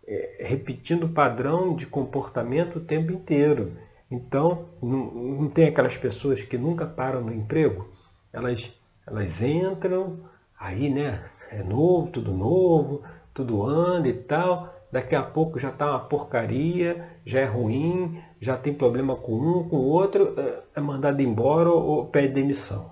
é, 0.07 0.37
repetindo 0.39 1.03
o 1.03 1.13
padrão 1.13 1.75
de 1.75 1.85
comportamento 1.85 2.77
o 2.77 2.83
tempo 2.83 3.11
inteiro. 3.11 3.85
Então, 4.09 4.69
não, 4.81 5.11
não 5.11 5.49
tem 5.49 5.67
aquelas 5.67 5.97
pessoas 5.97 6.41
que 6.43 6.57
nunca 6.57 6.85
param 6.85 7.21
no 7.21 7.33
emprego? 7.33 7.89
Elas, 8.31 8.71
elas 9.05 9.41
entram, 9.41 10.19
aí, 10.57 10.89
né? 10.89 11.29
É 11.51 11.63
novo, 11.63 12.09
tudo 12.11 12.33
novo, 12.33 13.03
tudo 13.33 13.63
anda 13.63 14.07
e 14.07 14.13
tal. 14.13 14.73
Daqui 14.91 15.15
a 15.15 15.23
pouco 15.23 15.59
já 15.59 15.69
está 15.69 15.91
uma 15.91 15.99
porcaria, 15.99 17.19
já 17.25 17.39
é 17.39 17.45
ruim, 17.45 18.21
já 18.39 18.57
tem 18.57 18.73
problema 18.73 19.15
com 19.15 19.33
um, 19.33 19.67
com 19.67 19.77
o 19.77 19.89
outro, 19.89 20.33
é, 20.39 20.63
é 20.75 20.81
mandado 20.81 21.21
embora 21.21 21.69
ou 21.69 22.05
pede 22.05 22.33
demissão. 22.33 22.91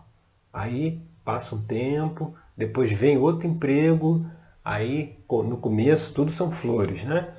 Aí 0.51 1.01
passa 1.23 1.55
um 1.55 1.61
tempo, 1.61 2.35
depois 2.55 2.91
vem 2.91 3.17
outro 3.17 3.47
emprego, 3.47 4.25
aí 4.63 5.17
no 5.29 5.57
começo 5.57 6.13
tudo 6.13 6.31
são 6.31 6.51
flores, 6.51 7.03
né? 7.03 7.33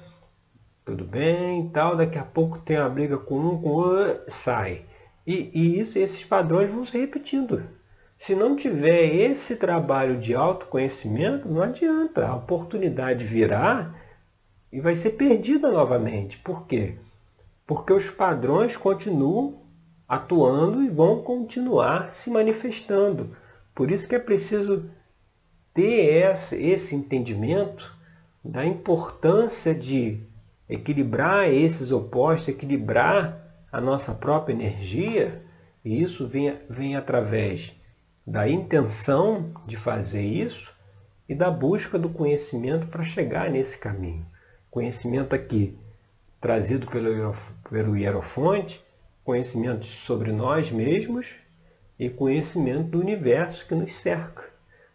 Tudo 0.86 1.04
bem 1.04 1.68
tal, 1.70 1.96
daqui 1.96 2.16
a 2.16 2.22
pouco 2.22 2.60
tem 2.60 2.78
uma 2.78 2.88
briga 2.88 3.18
com 3.18 3.40
um, 3.40 3.60
com 3.60 3.70
outro, 3.70 4.22
sai. 4.28 4.84
E, 5.26 5.50
e 5.52 5.80
isso, 5.80 5.98
esses 5.98 6.22
padrões 6.22 6.70
vão 6.70 6.86
se 6.86 6.96
repetindo. 6.96 7.68
Se 8.16 8.36
não 8.36 8.54
tiver 8.54 9.12
esse 9.12 9.56
trabalho 9.56 10.16
de 10.16 10.32
autoconhecimento, 10.32 11.48
não 11.48 11.60
adianta. 11.60 12.28
A 12.28 12.36
oportunidade 12.36 13.26
virá 13.26 13.96
e 14.72 14.80
vai 14.80 14.94
ser 14.94 15.10
perdida 15.10 15.72
novamente. 15.72 16.38
Por 16.38 16.66
quê? 16.68 16.96
Porque 17.66 17.92
os 17.92 18.08
padrões 18.08 18.76
continuam 18.76 19.62
atuando 20.08 20.84
e 20.84 20.88
vão 20.88 21.20
continuar 21.20 22.12
se 22.12 22.30
manifestando. 22.30 23.36
Por 23.74 23.90
isso 23.90 24.06
que 24.06 24.14
é 24.14 24.20
preciso 24.20 24.88
ter 25.74 26.32
esse 26.52 26.94
entendimento 26.94 27.92
da 28.44 28.64
importância 28.64 29.74
de 29.74 30.24
equilibrar 30.68 31.48
esses 31.48 31.92
opostos, 31.92 32.48
equilibrar 32.48 33.66
a 33.70 33.80
nossa 33.80 34.12
própria 34.14 34.54
energia, 34.54 35.42
e 35.84 36.02
isso 36.02 36.26
vem, 36.26 36.58
vem 36.68 36.96
através 36.96 37.72
da 38.26 38.48
intenção 38.48 39.52
de 39.66 39.76
fazer 39.76 40.22
isso 40.22 40.72
e 41.28 41.34
da 41.34 41.50
busca 41.50 41.98
do 41.98 42.08
conhecimento 42.08 42.88
para 42.88 43.04
chegar 43.04 43.50
nesse 43.50 43.78
caminho. 43.78 44.26
Conhecimento 44.70 45.34
aqui 45.34 45.78
trazido 46.40 46.86
pelo, 46.86 47.34
pelo 47.70 47.96
Hierofonte, 47.96 48.84
conhecimento 49.24 49.84
sobre 49.84 50.32
nós 50.32 50.70
mesmos 50.70 51.34
e 51.98 52.10
conhecimento 52.10 52.90
do 52.90 53.00
universo 53.00 53.66
que 53.66 53.74
nos 53.74 53.94
cerca, 53.94 54.44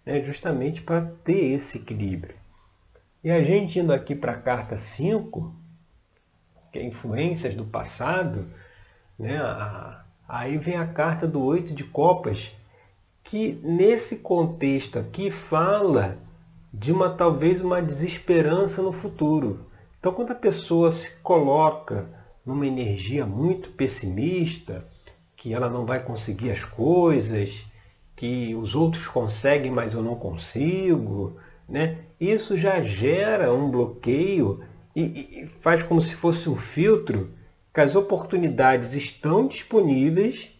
né? 0.06 0.22
justamente 0.24 0.82
para 0.82 1.01
ter 1.24 1.54
esse 1.54 1.78
equilíbrio. 1.78 2.36
E 3.24 3.30
a 3.30 3.44
gente 3.44 3.80
indo 3.80 3.94
aqui 3.94 4.16
para 4.16 4.32
a 4.34 4.38
carta 4.38 4.78
5, 4.78 5.54
que 5.54 5.61
é 6.80 6.84
influências 6.84 7.56
do 7.56 7.66
passado, 7.66 8.48
né? 9.18 9.40
aí 10.28 10.58
vem 10.58 10.75
a 10.75 10.88
carta 10.88 11.28
do 11.28 11.42
oito 11.42 11.74
de 11.74 11.84
copas, 11.84 12.51
que 13.24 13.60
nesse 13.63 14.18
contexto 14.18 14.98
aqui 14.98 15.30
fala 15.30 16.18
de 16.74 16.92
uma 16.92 17.10
talvez 17.10 17.62
uma 17.62 17.82
desesperança 17.82 18.82
no 18.82 18.92
futuro. 18.92 19.66
Então 20.00 20.13
quando 20.13 20.32
a 20.32 20.36
pessoa 20.36 20.92
se 20.92 21.12
coloca 21.18 22.10
numa 22.46 22.66
energia 22.66 23.25
muito 23.25 23.70
pessimista, 23.72 24.88
que 25.36 25.53
ela 25.53 25.70
não 25.70 25.86
vai 25.86 26.00
conseguir 26.00 26.51
as 26.51 26.64
coisas, 26.64 27.66
que 28.16 28.55
os 28.55 28.75
outros 28.75 29.07
conseguem, 29.07 29.72
mas 29.72 29.94
eu 29.94 30.01
não 30.01 30.16
consigo, 30.16 31.38
né? 31.68 32.00
Isso 32.20 32.57
já 32.57 32.84
gera 32.84 33.51
um 33.51 33.70
bloqueio 33.72 34.64
e, 34.96 35.44
e 35.44 35.48
faz 35.48 35.84
como 35.84 36.01
se 36.01 36.16
fosse 36.16 36.50
um 36.50 36.56
filtro 36.56 37.32
que 37.74 37.80
as 37.82 37.96
oportunidades 37.96 38.94
estão 38.94 39.48
disponíveis, 39.48 40.51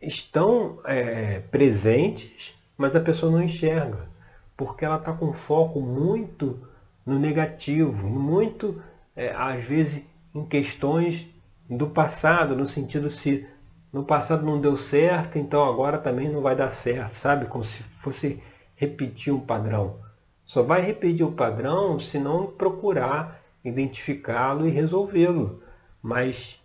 estão 0.00 0.80
é, 0.84 1.40
presentes, 1.40 2.52
mas 2.76 2.96
a 2.96 3.00
pessoa 3.00 3.30
não 3.30 3.42
enxerga, 3.42 4.08
porque 4.56 4.84
ela 4.84 4.96
está 4.96 5.12
com 5.12 5.32
foco 5.32 5.80
muito 5.80 6.58
no 7.04 7.18
negativo, 7.18 8.08
muito, 8.08 8.82
é, 9.14 9.30
às 9.30 9.62
vezes, 9.64 10.02
em 10.34 10.44
questões 10.44 11.26
do 11.70 11.88
passado, 11.88 12.56
no 12.56 12.66
sentido 12.66 13.10
se 13.10 13.46
no 13.92 14.04
passado 14.04 14.44
não 14.44 14.60
deu 14.60 14.76
certo, 14.76 15.38
então 15.38 15.66
agora 15.66 15.96
também 15.96 16.28
não 16.28 16.42
vai 16.42 16.54
dar 16.54 16.68
certo, 16.68 17.14
sabe? 17.14 17.46
Como 17.46 17.64
se 17.64 17.82
fosse 17.82 18.42
repetir 18.74 19.32
um 19.32 19.40
padrão. 19.40 19.98
Só 20.46 20.62
vai 20.62 20.80
repetir 20.80 21.26
o 21.26 21.32
padrão 21.32 21.98
se 21.98 22.18
não 22.18 22.46
procurar 22.46 23.42
identificá-lo 23.64 24.66
e 24.66 24.70
resolvê-lo. 24.70 25.60
Mas 26.00 26.62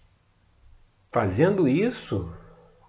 fazendo 1.10 1.68
isso, 1.68 2.32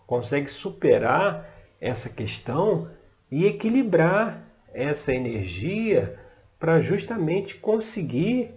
consegue 0.06 0.50
superar 0.50 1.48
essa 1.80 2.10
questão 2.10 2.90
e 3.30 3.46
equilibrar 3.46 4.44
essa 4.74 5.14
energia 5.14 6.20
para 6.58 6.82
justamente 6.82 7.56
conseguir 7.56 8.54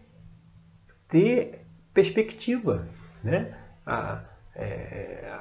ter 1.08 1.66
perspectiva. 1.94 2.88
Né? 3.24 3.58
A, 3.86 4.24
é, 4.54 5.40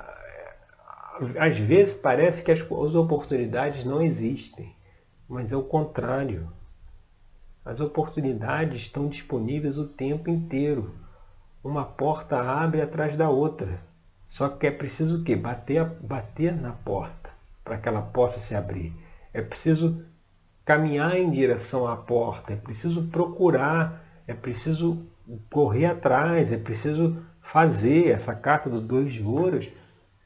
às 1.38 1.58
vezes 1.58 1.92
parece 1.92 2.44
que 2.44 2.52
as, 2.52 2.60
as 2.60 2.94
oportunidades 2.94 3.84
não 3.84 4.00
existem, 4.00 4.74
mas 5.28 5.52
é 5.52 5.56
o 5.56 5.62
contrário. 5.64 6.50
As 7.64 7.80
oportunidades 7.80 8.82
estão 8.82 9.08
disponíveis 9.08 9.78
o 9.78 9.86
tempo 9.86 10.28
inteiro. 10.28 10.94
Uma 11.62 11.82
porta 11.82 12.38
abre 12.38 12.82
atrás 12.82 13.16
da 13.16 13.30
outra. 13.30 13.80
Só 14.28 14.50
que 14.50 14.66
é 14.66 14.70
preciso 14.70 15.20
o 15.20 15.24
quê? 15.24 15.34
Bater, 15.34 15.82
bater 16.02 16.54
na 16.54 16.72
porta 16.72 17.30
para 17.64 17.78
que 17.78 17.88
ela 17.88 18.02
possa 18.02 18.38
se 18.38 18.54
abrir. 18.54 18.92
É 19.32 19.40
preciso 19.40 20.04
caminhar 20.62 21.16
em 21.16 21.30
direção 21.30 21.86
à 21.86 21.96
porta, 21.96 22.52
é 22.52 22.56
preciso 22.56 23.04
procurar, 23.08 24.04
é 24.26 24.34
preciso 24.34 25.06
correr 25.50 25.86
atrás, 25.86 26.52
é 26.52 26.58
preciso 26.58 27.24
fazer. 27.40 28.08
Essa 28.10 28.34
carta 28.34 28.68
dos 28.68 28.82
dois 28.82 29.10
de 29.10 29.22
ouros, 29.22 29.68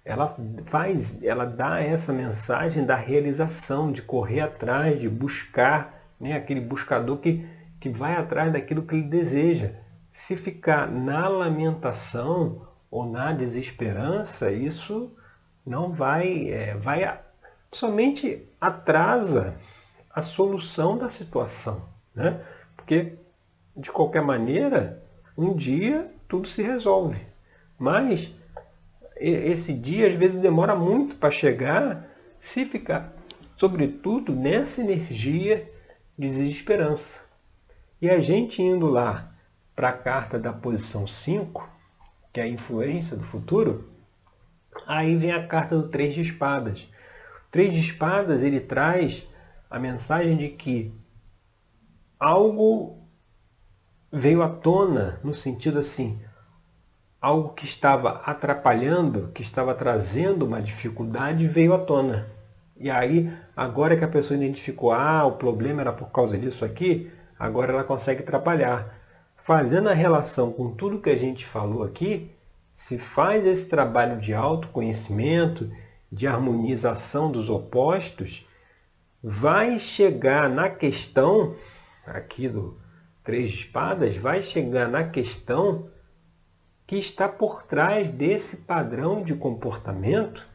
ela 0.04 0.36
faz, 0.64 1.22
ela 1.22 1.44
dá 1.44 1.80
essa 1.80 2.12
mensagem 2.12 2.84
da 2.84 2.96
realização, 2.96 3.92
de 3.92 4.02
correr 4.02 4.40
atrás, 4.40 5.00
de 5.00 5.08
buscar 5.08 5.97
né? 6.20 6.34
aquele 6.34 6.60
buscador 6.60 7.18
que, 7.18 7.46
que 7.80 7.88
vai 7.88 8.14
atrás 8.14 8.52
daquilo 8.52 8.82
que 8.82 8.96
ele 8.96 9.08
deseja. 9.08 9.72
Se 10.10 10.36
ficar 10.36 10.90
na 10.90 11.28
lamentação 11.28 12.66
ou 12.90 13.06
na 13.06 13.32
desesperança, 13.32 14.50
isso 14.50 15.12
não 15.64 15.92
vai, 15.92 16.48
é, 16.48 16.74
vai 16.74 17.18
somente 17.70 18.48
atrasa 18.60 19.56
a 20.10 20.22
solução 20.22 20.96
da 20.96 21.08
situação. 21.08 21.88
Né? 22.14 22.40
Porque, 22.76 23.14
de 23.76 23.90
qualquer 23.92 24.22
maneira, 24.22 25.02
um 25.36 25.54
dia 25.54 26.12
tudo 26.26 26.48
se 26.48 26.62
resolve. 26.62 27.20
Mas 27.78 28.32
esse 29.16 29.72
dia 29.72 30.08
às 30.08 30.14
vezes 30.14 30.38
demora 30.38 30.74
muito 30.74 31.16
para 31.16 31.30
chegar 31.30 32.06
se 32.38 32.64
ficar, 32.64 33.12
sobretudo, 33.56 34.34
nessa 34.34 34.80
energia 34.80 35.68
desesperança. 36.18 37.20
E 38.02 38.10
a 38.10 38.20
gente 38.20 38.60
indo 38.60 38.86
lá 38.86 39.32
para 39.74 39.90
a 39.90 39.96
carta 39.96 40.38
da 40.38 40.52
posição 40.52 41.06
5, 41.06 41.68
que 42.32 42.40
é 42.40 42.42
a 42.42 42.48
influência 42.48 43.16
do 43.16 43.22
futuro, 43.22 43.88
aí 44.86 45.16
vem 45.16 45.32
a 45.32 45.46
carta 45.46 45.76
do 45.76 45.88
Três 45.88 46.14
de 46.14 46.22
Espadas. 46.22 46.82
O 47.46 47.50
Três 47.52 47.72
de 47.72 47.80
Espadas 47.80 48.42
ele 48.42 48.60
traz 48.60 49.26
a 49.70 49.78
mensagem 49.78 50.36
de 50.36 50.48
que 50.48 50.92
algo 52.18 52.98
veio 54.10 54.42
à 54.42 54.48
tona 54.48 55.20
no 55.22 55.34
sentido 55.34 55.78
assim, 55.78 56.20
algo 57.20 57.50
que 57.50 57.64
estava 57.64 58.22
atrapalhando, 58.24 59.30
que 59.32 59.42
estava 59.42 59.74
trazendo 59.74 60.46
uma 60.46 60.62
dificuldade 60.62 61.46
veio 61.46 61.74
à 61.74 61.78
tona. 61.78 62.37
E 62.80 62.88
aí, 62.90 63.32
agora 63.56 63.96
que 63.96 64.04
a 64.04 64.08
pessoa 64.08 64.38
identificou, 64.38 64.92
ah, 64.92 65.26
o 65.26 65.32
problema 65.32 65.80
era 65.80 65.92
por 65.92 66.12
causa 66.12 66.38
disso 66.38 66.64
aqui, 66.64 67.10
agora 67.36 67.72
ela 67.72 67.82
consegue 67.82 68.22
trabalhar. 68.22 68.96
Fazendo 69.34 69.88
a 69.88 69.94
relação 69.94 70.52
com 70.52 70.70
tudo 70.70 71.00
que 71.00 71.10
a 71.10 71.18
gente 71.18 71.44
falou 71.44 71.82
aqui, 71.82 72.30
se 72.76 72.96
faz 72.96 73.44
esse 73.44 73.66
trabalho 73.66 74.20
de 74.20 74.32
autoconhecimento, 74.32 75.68
de 76.10 76.28
harmonização 76.28 77.32
dos 77.32 77.50
opostos, 77.50 78.46
vai 79.20 79.80
chegar 79.80 80.48
na 80.48 80.70
questão, 80.70 81.56
aqui 82.06 82.48
do 82.48 82.78
Três 83.24 83.50
Espadas, 83.50 84.16
vai 84.16 84.40
chegar 84.40 84.88
na 84.88 85.02
questão 85.02 85.90
que 86.86 86.96
está 86.96 87.28
por 87.28 87.64
trás 87.64 88.08
desse 88.10 88.58
padrão 88.58 89.24
de 89.24 89.34
comportamento 89.34 90.47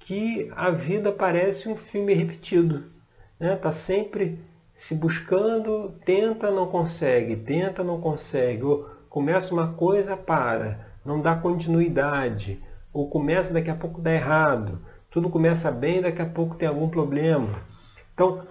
que 0.00 0.50
a 0.56 0.70
vida 0.70 1.12
parece 1.12 1.68
um 1.68 1.76
filme 1.76 2.12
repetido. 2.12 2.90
Está 3.34 3.46
né? 3.46 3.56
Tá 3.56 3.70
sempre 3.70 4.40
se 4.74 4.94
buscando, 4.94 5.94
tenta, 6.04 6.50
não 6.50 6.66
consegue, 6.66 7.36
tenta, 7.36 7.84
não 7.84 8.00
consegue, 8.00 8.64
ou 8.64 8.88
começa 9.08 9.52
uma 9.52 9.74
coisa, 9.74 10.16
para, 10.16 10.86
não 11.04 11.20
dá 11.20 11.36
continuidade, 11.36 12.62
ou 12.92 13.08
começa 13.08 13.52
daqui 13.52 13.70
a 13.70 13.74
pouco 13.74 14.00
dá 14.00 14.12
errado, 14.12 14.80
tudo 15.10 15.28
começa 15.28 15.70
bem, 15.70 16.00
daqui 16.00 16.22
a 16.22 16.26
pouco 16.26 16.56
tem 16.56 16.66
algum 16.66 16.88
problema. 16.88 17.62
Então, 18.14 18.46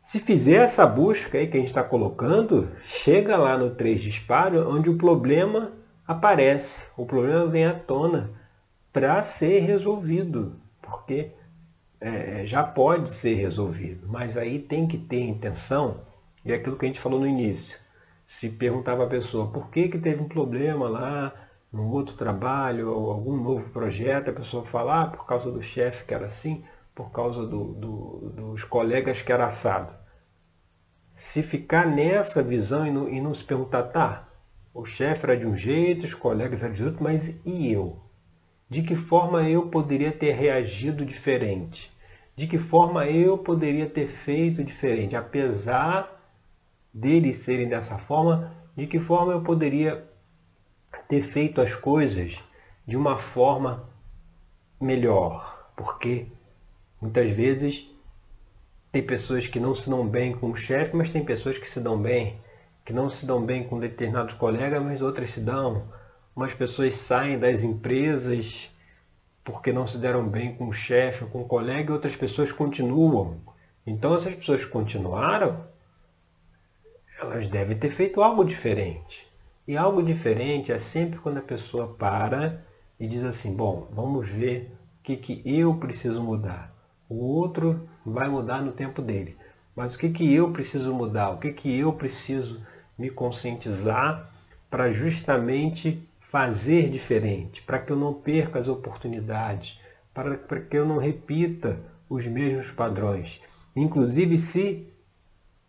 se 0.00 0.18
fizer 0.18 0.62
essa 0.62 0.86
busca 0.86 1.36
aí 1.36 1.46
que 1.46 1.56
a 1.56 1.60
gente 1.60 1.68
está 1.68 1.82
colocando, 1.82 2.70
chega 2.82 3.36
lá 3.36 3.58
no 3.58 3.74
3 3.74 4.00
disparo, 4.00 4.74
onde 4.74 4.88
o 4.88 4.96
problema 4.96 5.72
aparece, 6.06 6.82
o 6.96 7.04
problema 7.04 7.46
vem 7.46 7.66
à 7.66 7.74
tona 7.74 8.39
para 8.92 9.22
ser 9.22 9.60
resolvido, 9.60 10.60
porque 10.82 11.32
é, 12.00 12.44
já 12.46 12.64
pode 12.64 13.10
ser 13.10 13.34
resolvido, 13.34 14.08
mas 14.08 14.36
aí 14.36 14.58
tem 14.58 14.86
que 14.86 14.98
ter 14.98 15.20
intenção, 15.20 16.00
e 16.44 16.52
é 16.52 16.56
aquilo 16.56 16.76
que 16.76 16.86
a 16.86 16.88
gente 16.88 17.00
falou 17.00 17.20
no 17.20 17.26
início. 17.26 17.78
Se 18.24 18.48
perguntava 18.48 19.04
a 19.04 19.08
pessoa 19.08 19.48
por 19.48 19.70
que, 19.70 19.88
que 19.88 19.98
teve 19.98 20.22
um 20.22 20.28
problema 20.28 20.88
lá 20.88 21.34
no 21.72 21.90
outro 21.90 22.16
trabalho 22.16 22.90
ou 22.90 23.10
algum 23.10 23.36
novo 23.36 23.70
projeto, 23.70 24.30
a 24.30 24.34
pessoa 24.34 24.64
fala, 24.64 25.02
ah, 25.02 25.06
por 25.06 25.26
causa 25.26 25.50
do 25.50 25.62
chefe 25.62 26.04
que 26.04 26.14
era 26.14 26.26
assim, 26.26 26.64
por 26.94 27.10
causa 27.10 27.46
do, 27.46 27.74
do, 27.74 28.30
dos 28.30 28.64
colegas 28.64 29.22
que 29.22 29.32
era 29.32 29.46
assado. 29.46 29.94
Se 31.12 31.42
ficar 31.42 31.86
nessa 31.86 32.42
visão 32.42 32.86
e 32.86 32.90
não, 32.90 33.08
e 33.08 33.20
não 33.20 33.34
se 33.34 33.44
perguntar, 33.44 33.84
tá, 33.84 34.28
o 34.72 34.84
chefe 34.84 35.24
era 35.24 35.36
de 35.36 35.46
um 35.46 35.56
jeito, 35.56 36.06
os 36.06 36.14
colegas 36.14 36.62
eram 36.62 36.74
de 36.74 36.84
outro, 36.84 37.02
mas 37.02 37.36
e 37.44 37.72
eu? 37.72 38.00
De 38.70 38.82
que 38.82 38.94
forma 38.94 39.42
eu 39.48 39.66
poderia 39.66 40.12
ter 40.12 40.32
reagido 40.32 41.04
diferente? 41.04 41.92
De 42.36 42.46
que 42.46 42.56
forma 42.56 43.04
eu 43.06 43.36
poderia 43.36 43.90
ter 43.90 44.06
feito 44.06 44.62
diferente? 44.62 45.16
Apesar 45.16 46.22
deles 46.94 47.36
serem 47.36 47.68
dessa 47.68 47.98
forma, 47.98 48.54
de 48.76 48.86
que 48.86 49.00
forma 49.00 49.32
eu 49.32 49.42
poderia 49.42 50.08
ter 51.08 51.20
feito 51.20 51.60
as 51.60 51.74
coisas 51.74 52.42
de 52.86 52.96
uma 52.96 53.18
forma 53.18 53.90
melhor? 54.80 55.72
Porque 55.76 56.28
muitas 57.00 57.30
vezes 57.32 57.90
tem 58.92 59.02
pessoas 59.02 59.48
que 59.48 59.58
não 59.58 59.74
se 59.74 59.90
dão 59.90 60.06
bem 60.06 60.32
com 60.32 60.50
o 60.50 60.56
chefe, 60.56 60.96
mas 60.96 61.10
tem 61.10 61.24
pessoas 61.24 61.58
que 61.58 61.68
se 61.68 61.80
dão 61.80 62.00
bem 62.00 62.38
que 62.84 62.92
não 62.92 63.08
se 63.08 63.24
dão 63.24 63.44
bem 63.44 63.62
com 63.62 63.78
determinados 63.78 64.34
colegas, 64.34 64.82
mas 64.82 65.00
outras 65.00 65.30
se 65.30 65.40
dão. 65.40 65.84
Umas 66.34 66.54
pessoas 66.54 66.96
saem 66.96 67.38
das 67.38 67.62
empresas 67.62 68.70
porque 69.42 69.72
não 69.72 69.86
se 69.86 69.98
deram 69.98 70.28
bem 70.28 70.54
com 70.54 70.68
o 70.68 70.72
chefe, 70.72 71.24
com 71.26 71.42
o 71.42 71.48
colega, 71.48 71.90
e 71.90 71.92
outras 71.92 72.14
pessoas 72.14 72.52
continuam. 72.52 73.40
Então, 73.86 74.16
essas 74.16 74.34
pessoas 74.34 74.64
continuaram, 74.64 75.64
elas 77.20 77.46
devem 77.48 77.76
ter 77.76 77.90
feito 77.90 78.22
algo 78.22 78.44
diferente. 78.44 79.26
E 79.66 79.76
algo 79.76 80.02
diferente 80.02 80.72
é 80.72 80.78
sempre 80.78 81.18
quando 81.18 81.38
a 81.38 81.42
pessoa 81.42 81.94
para 81.94 82.64
e 82.98 83.06
diz 83.06 83.24
assim, 83.24 83.54
bom, 83.54 83.88
vamos 83.92 84.28
ver 84.28 84.72
o 85.00 85.02
que, 85.02 85.16
que 85.16 85.42
eu 85.44 85.74
preciso 85.74 86.22
mudar. 86.22 86.74
O 87.08 87.16
outro 87.16 87.88
vai 88.04 88.28
mudar 88.28 88.62
no 88.62 88.72
tempo 88.72 89.02
dele. 89.02 89.36
Mas 89.74 89.94
o 89.94 89.98
que, 89.98 90.10
que 90.10 90.32
eu 90.32 90.52
preciso 90.52 90.92
mudar? 90.92 91.30
O 91.30 91.38
que, 91.38 91.52
que 91.52 91.78
eu 91.78 91.92
preciso 91.92 92.60
me 92.98 93.10
conscientizar 93.10 94.30
para 94.68 94.90
justamente 94.90 96.06
fazer 96.30 96.88
diferente, 96.88 97.60
para 97.62 97.80
que 97.80 97.90
eu 97.90 97.96
não 97.96 98.14
perca 98.14 98.60
as 98.60 98.68
oportunidades, 98.68 99.80
para, 100.14 100.36
que 100.36 100.76
eu 100.76 100.86
não 100.86 100.96
repita 100.96 101.80
os 102.08 102.26
mesmos 102.26 102.70
padrões. 102.70 103.40
Inclusive, 103.74 104.38
se 104.38 104.86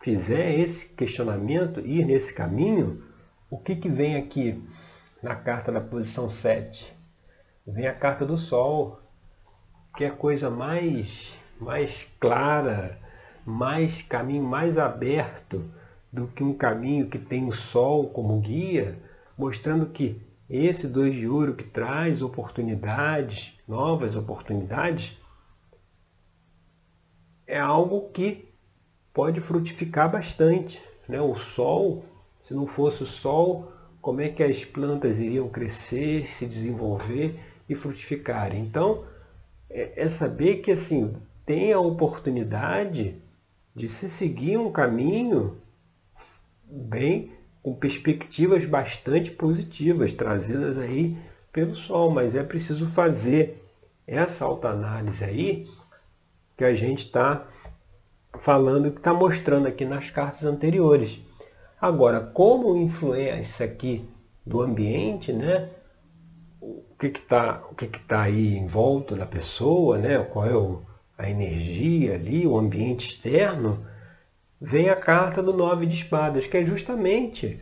fizer 0.01 0.59
esse 0.59 0.87
questionamento, 0.89 1.79
ir 1.79 2.05
nesse 2.05 2.31
caminho, 2.31 3.03
o 3.49 3.57
que, 3.57 3.75
que 3.75 3.89
vem 3.89 4.15
aqui 4.15 4.63
na 5.21 5.35
carta 5.35 5.71
da 5.71 5.81
posição 5.81 6.29
7? 6.29 6.95
Vem 7.65 7.87
a 7.87 7.93
carta 7.93 8.23
do 8.23 8.37
Sol, 8.37 8.99
que 9.97 10.03
é 10.03 10.07
a 10.07 10.15
coisa 10.15 10.51
mais, 10.51 11.33
mais 11.59 12.07
clara, 12.19 12.99
mais 13.43 14.03
caminho 14.03 14.43
mais 14.43 14.77
aberto 14.77 15.71
do 16.13 16.27
que 16.27 16.43
um 16.43 16.53
caminho 16.53 17.07
que 17.07 17.17
tem 17.17 17.47
o 17.47 17.51
sol 17.51 18.09
como 18.09 18.39
guia, 18.39 18.99
mostrando 19.37 19.87
que 19.87 20.21
esse 20.51 20.85
dois 20.85 21.15
de 21.15 21.29
ouro 21.29 21.55
que 21.55 21.63
traz 21.63 22.21
oportunidades, 22.21 23.57
novas 23.65 24.17
oportunidades, 24.17 25.17
é 27.47 27.57
algo 27.57 28.09
que 28.09 28.53
pode 29.13 29.39
frutificar 29.39 30.11
bastante. 30.11 30.83
Né? 31.07 31.21
O 31.21 31.35
sol, 31.35 32.03
se 32.41 32.53
não 32.53 32.67
fosse 32.67 33.01
o 33.03 33.05
sol, 33.05 33.71
como 34.01 34.19
é 34.19 34.27
que 34.27 34.43
as 34.43 34.65
plantas 34.65 35.19
iriam 35.19 35.47
crescer, 35.47 36.27
se 36.27 36.45
desenvolver 36.45 37.39
e 37.69 37.73
frutificar? 37.73 38.53
Então, 38.53 39.05
é, 39.69 40.03
é 40.03 40.09
saber 40.09 40.57
que 40.57 40.71
assim 40.71 41.15
tem 41.45 41.71
a 41.71 41.79
oportunidade 41.79 43.21
de 43.73 43.87
se 43.87 44.09
seguir 44.09 44.57
um 44.57 44.69
caminho 44.69 45.61
bem 46.65 47.31
com 47.61 47.73
perspectivas 47.73 48.65
bastante 48.65 49.31
positivas 49.31 50.11
trazidas 50.11 50.77
aí 50.77 51.17
pelo 51.51 51.75
Sol, 51.75 52.09
mas 52.11 52.33
é 52.33 52.43
preciso 52.43 52.87
fazer 52.87 53.63
essa 54.07 54.45
autoanálise 54.45 55.23
aí 55.23 55.67
que 56.57 56.63
a 56.63 56.73
gente 56.73 57.05
está 57.05 57.47
falando, 58.39 58.91
que 58.91 58.97
está 58.97 59.13
mostrando 59.13 59.67
aqui 59.67 59.85
nas 59.85 60.09
cartas 60.09 60.43
anteriores. 60.43 61.19
Agora, 61.79 62.19
como 62.19 62.77
influência 62.77 63.65
aqui 63.65 64.07
do 64.45 64.61
ambiente, 64.61 65.33
né? 65.33 65.69
O 66.59 66.83
que 66.97 67.07
está 67.07 67.63
que 67.75 67.87
que 67.87 67.99
tá 68.01 68.23
aí 68.23 68.55
em 68.55 68.67
volta 68.67 69.15
da 69.15 69.25
pessoa, 69.25 69.97
né? 69.97 70.19
Qual 70.19 70.45
é 70.45 70.55
o, 70.55 70.81
a 71.17 71.29
energia 71.29 72.15
ali, 72.15 72.45
o 72.45 72.57
ambiente 72.57 73.07
externo, 73.07 73.85
vem 74.61 74.89
a 74.89 74.95
carta 74.95 75.41
do 75.41 75.51
nove 75.51 75.87
de 75.87 75.95
espadas, 75.95 76.45
que 76.45 76.55
é 76.55 76.65
justamente 76.65 77.59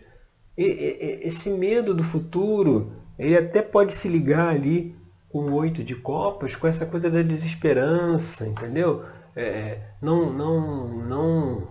esse 0.58 1.50
medo 1.50 1.94
do 1.94 2.04
futuro. 2.04 2.92
Ele 3.18 3.38
até 3.38 3.62
pode 3.62 3.94
se 3.94 4.10
ligar 4.10 4.50
ali 4.50 4.98
com 5.30 5.44
o 5.44 5.54
oito 5.54 5.84
de 5.84 5.96
copas, 5.96 6.56
com 6.56 6.68
essa 6.68 6.86
coisa 6.86 7.10
da 7.10 7.22
desesperança, 7.22 8.46
entendeu? 8.46 9.06
É, 9.36 9.80
não, 10.02 10.34
não, 10.34 10.88
não 10.88 11.68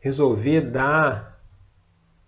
resolver 0.00 0.60
dar, 0.62 1.40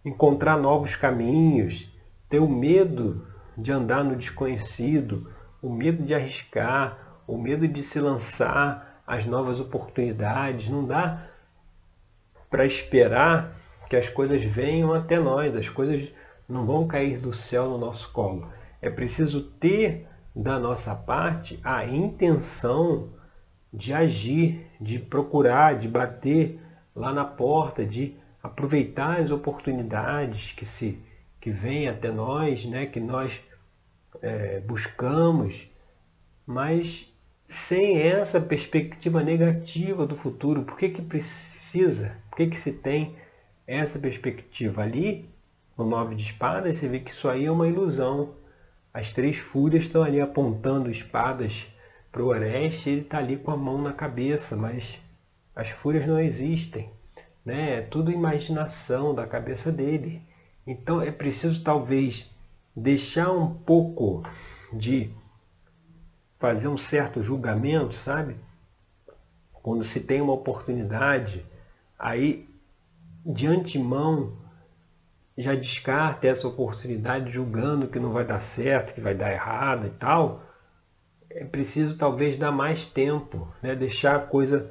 encontrar 0.04 0.56
novos 0.56 0.96
caminhos, 0.96 1.90
ter 2.30 2.38
o 2.38 2.48
medo 2.48 3.26
de 3.58 3.72
andar 3.72 4.02
no 4.02 4.16
desconhecido, 4.16 5.30
o 5.60 5.68
medo 5.68 6.02
de 6.02 6.14
arriscar, 6.14 7.20
o 7.26 7.36
medo 7.36 7.68
de 7.68 7.82
se 7.82 8.00
lançar 8.00 9.02
às 9.06 9.26
novas 9.26 9.60
oportunidades. 9.60 10.68
Não 10.68 10.86
dá 10.86 11.28
para 12.52 12.66
esperar 12.66 13.56
que 13.88 13.96
as 13.96 14.10
coisas 14.10 14.44
venham 14.44 14.92
até 14.92 15.18
nós, 15.18 15.56
as 15.56 15.70
coisas 15.70 16.12
não 16.46 16.66
vão 16.66 16.86
cair 16.86 17.18
do 17.18 17.32
céu 17.32 17.66
no 17.66 17.78
nosso 17.78 18.12
colo. 18.12 18.46
É 18.82 18.90
preciso 18.90 19.40
ter 19.40 20.06
da 20.36 20.58
nossa 20.58 20.94
parte 20.94 21.58
a 21.64 21.86
intenção 21.86 23.08
de 23.72 23.94
agir, 23.94 24.66
de 24.78 24.98
procurar, 24.98 25.78
de 25.78 25.88
bater 25.88 26.60
lá 26.94 27.10
na 27.10 27.24
porta, 27.24 27.86
de 27.86 28.16
aproveitar 28.42 29.18
as 29.18 29.30
oportunidades 29.30 30.52
que 30.52 30.66
se 30.66 31.00
que 31.40 31.50
vêm 31.50 31.88
até 31.88 32.12
nós, 32.12 32.64
né, 32.66 32.86
que 32.86 33.00
nós 33.00 33.42
é, 34.20 34.60
buscamos, 34.60 35.68
mas 36.46 37.10
sem 37.44 37.98
essa 37.98 38.40
perspectiva 38.40 39.22
negativa 39.22 40.06
do 40.06 40.14
futuro. 40.14 40.62
Por 40.62 40.76
que, 40.76 40.90
que 40.90 41.02
precisa 41.02 41.51
por 42.30 42.36
que, 42.36 42.46
que 42.48 42.56
se 42.56 42.72
tem 42.72 43.16
essa 43.66 43.98
perspectiva 43.98 44.82
ali, 44.82 45.28
no 45.76 45.86
nove 45.86 46.14
de 46.14 46.22
espadas, 46.22 46.76
você 46.76 46.88
vê 46.88 47.00
que 47.00 47.10
isso 47.10 47.28
aí 47.28 47.46
é 47.46 47.50
uma 47.50 47.66
ilusão. 47.66 48.34
As 48.92 49.10
três 49.10 49.38
fúrias 49.38 49.84
estão 49.84 50.02
ali 50.02 50.20
apontando 50.20 50.90
espadas 50.90 51.66
para 52.10 52.22
o 52.22 52.26
Oreste, 52.26 52.90
ele 52.90 53.00
está 53.00 53.18
ali 53.18 53.38
com 53.38 53.50
a 53.50 53.56
mão 53.56 53.80
na 53.80 53.92
cabeça, 53.92 54.54
mas 54.54 55.00
as 55.56 55.70
fúrias 55.70 56.06
não 56.06 56.18
existem. 56.18 56.90
Né? 57.44 57.78
É 57.78 57.80
tudo 57.80 58.10
imaginação 58.10 59.14
da 59.14 59.26
cabeça 59.26 59.72
dele. 59.72 60.22
Então 60.66 61.00
é 61.00 61.10
preciso 61.10 61.62
talvez 61.64 62.30
deixar 62.76 63.30
um 63.30 63.54
pouco 63.54 64.22
de 64.72 65.10
fazer 66.38 66.68
um 66.68 66.76
certo 66.76 67.22
julgamento, 67.22 67.94
sabe? 67.94 68.36
Quando 69.52 69.84
se 69.84 70.00
tem 70.00 70.20
uma 70.20 70.32
oportunidade, 70.32 71.46
aí 71.98 72.48
de 73.24 73.46
antemão 73.46 74.36
já 75.36 75.54
descarta 75.54 76.26
essa 76.26 76.46
oportunidade 76.46 77.32
julgando 77.32 77.88
que 77.88 77.98
não 77.98 78.12
vai 78.12 78.24
dar 78.24 78.40
certo, 78.40 78.92
que 78.92 79.00
vai 79.00 79.14
dar 79.14 79.32
errado 79.32 79.86
e 79.86 79.90
tal. 79.90 80.42
É 81.30 81.44
preciso 81.44 81.96
talvez 81.96 82.36
dar 82.36 82.52
mais 82.52 82.86
tempo, 82.86 83.48
né? 83.62 83.74
deixar 83.74 84.16
a 84.16 84.20
coisa 84.20 84.70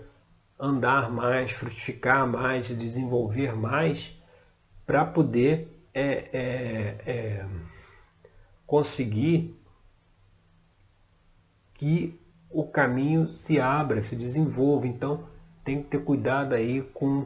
andar 0.59 1.09
mais, 1.09 1.51
frutificar 1.51 2.27
mais, 2.27 2.67
desenvolver 2.67 3.55
mais, 3.55 4.15
para 4.85 5.03
poder 5.03 5.81
é, 5.93 6.29
é, 6.31 7.11
é, 7.11 7.45
conseguir 8.67 9.59
que 11.73 12.19
o 12.47 12.63
caminho 12.63 13.27
se 13.27 13.59
abra, 13.59 14.03
se 14.03 14.15
desenvolva. 14.15 14.85
Então 14.85 15.27
tem 15.63 15.81
que 15.81 15.89
ter 15.89 16.03
cuidado 16.03 16.53
aí 16.53 16.81
com 16.93 17.25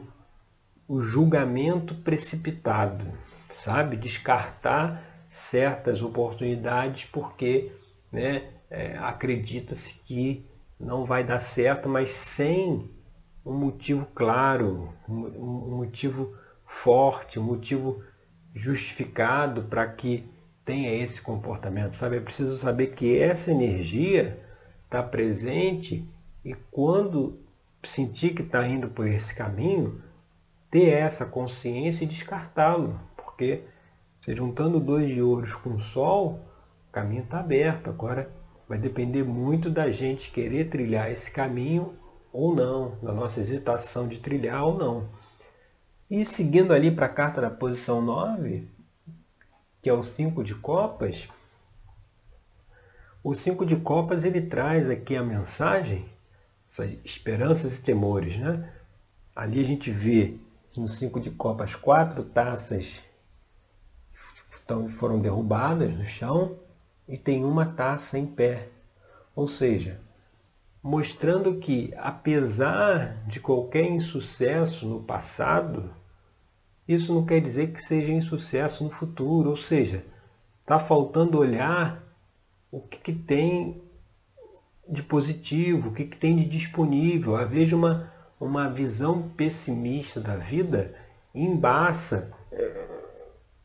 o 0.88 1.00
julgamento 1.00 1.94
precipitado, 1.94 3.06
sabe? 3.52 3.96
Descartar 3.96 5.26
certas 5.30 6.02
oportunidades 6.02 7.04
porque 7.04 7.72
né, 8.12 8.50
é, 8.70 8.96
acredita-se 8.98 9.94
que 10.04 10.46
não 10.78 11.04
vai 11.04 11.24
dar 11.24 11.40
certo, 11.40 11.88
mas 11.88 12.10
sem 12.10 12.90
um 13.44 13.54
motivo 13.54 14.06
claro, 14.14 14.92
um 15.08 15.76
motivo 15.76 16.36
forte, 16.66 17.38
um 17.38 17.44
motivo 17.44 18.02
justificado 18.52 19.62
para 19.62 19.86
que 19.86 20.28
tenha 20.64 20.92
esse 20.92 21.22
comportamento, 21.22 21.92
sabe? 21.94 22.16
É 22.16 22.20
preciso 22.20 22.56
saber 22.56 22.88
que 22.88 23.18
essa 23.18 23.50
energia 23.50 24.42
está 24.84 25.02
presente 25.02 26.08
e 26.44 26.54
quando 26.70 27.38
sentir 27.88 28.34
que 28.34 28.42
está 28.42 28.66
indo 28.66 28.88
por 28.88 29.06
esse 29.06 29.34
caminho, 29.34 30.02
ter 30.70 30.88
essa 30.90 31.24
consciência 31.24 32.04
e 32.04 32.08
descartá-lo, 32.08 33.00
porque 33.16 33.64
se 34.20 34.34
juntando 34.34 34.80
dois 34.80 35.08
de 35.08 35.22
ouros 35.22 35.54
com 35.54 35.74
o 35.74 35.80
sol, 35.80 36.40
o 36.88 36.92
caminho 36.92 37.22
está 37.22 37.40
aberto. 37.40 37.88
Agora 37.88 38.30
vai 38.68 38.78
depender 38.78 39.22
muito 39.22 39.70
da 39.70 39.90
gente 39.90 40.30
querer 40.30 40.68
trilhar 40.68 41.10
esse 41.10 41.30
caminho 41.30 41.94
ou 42.32 42.54
não, 42.54 42.98
da 43.02 43.12
nossa 43.12 43.40
hesitação 43.40 44.08
de 44.08 44.18
trilhar 44.18 44.64
ou 44.64 44.76
não. 44.76 45.08
E 46.10 46.26
seguindo 46.26 46.72
ali 46.72 46.90
para 46.90 47.06
a 47.06 47.10
carta 47.10 47.40
da 47.40 47.50
posição 47.50 48.02
9, 48.02 48.68
que 49.80 49.88
é 49.88 49.92
o 49.92 50.02
5 50.02 50.44
de 50.44 50.54
copas, 50.54 51.28
o 53.22 53.34
5 53.34 53.64
de 53.64 53.76
copas 53.76 54.24
ele 54.24 54.40
traz 54.40 54.88
aqui 54.88 55.16
a 55.16 55.22
mensagem, 55.22 56.08
essas 56.68 56.96
esperanças 57.04 57.76
e 57.76 57.82
temores. 57.82 58.36
Né? 58.36 58.72
Ali 59.34 59.60
a 59.60 59.64
gente 59.64 59.90
vê 59.90 60.36
no 60.76 60.88
5 60.88 61.20
de 61.20 61.30
copas 61.30 61.74
quatro 61.74 62.24
taças 62.24 63.02
foram 64.88 65.20
derrubadas 65.20 65.96
no 65.96 66.04
chão 66.04 66.58
e 67.08 67.16
tem 67.16 67.44
uma 67.44 67.64
taça 67.66 68.18
em 68.18 68.26
pé. 68.26 68.68
Ou 69.34 69.46
seja, 69.46 70.00
mostrando 70.82 71.58
que, 71.58 71.92
apesar 71.96 73.24
de 73.26 73.38
qualquer 73.38 73.84
insucesso 73.84 74.86
no 74.86 75.02
passado, 75.02 75.90
isso 76.88 77.14
não 77.14 77.24
quer 77.24 77.40
dizer 77.40 77.72
que 77.72 77.82
seja 77.82 78.12
insucesso 78.12 78.82
no 78.82 78.90
futuro. 78.90 79.50
Ou 79.50 79.56
seja, 79.56 80.04
está 80.62 80.78
faltando 80.78 81.38
olhar 81.38 82.02
o 82.70 82.80
que, 82.80 82.98
que, 82.98 83.12
tem 83.12 83.82
de 84.88 85.02
positivo, 85.02 85.88
o 85.88 85.92
que, 85.92 86.04
que 86.04 86.16
tem 86.16 86.36
de 86.36 86.44
disponível. 86.44 87.36
Às 87.36 87.48
vezes 87.48 87.72
uma, 87.72 88.12
uma 88.40 88.68
visão 88.68 89.28
pessimista 89.36 90.20
da 90.20 90.36
vida 90.36 90.94
embaça, 91.34 92.32
é, 92.50 92.86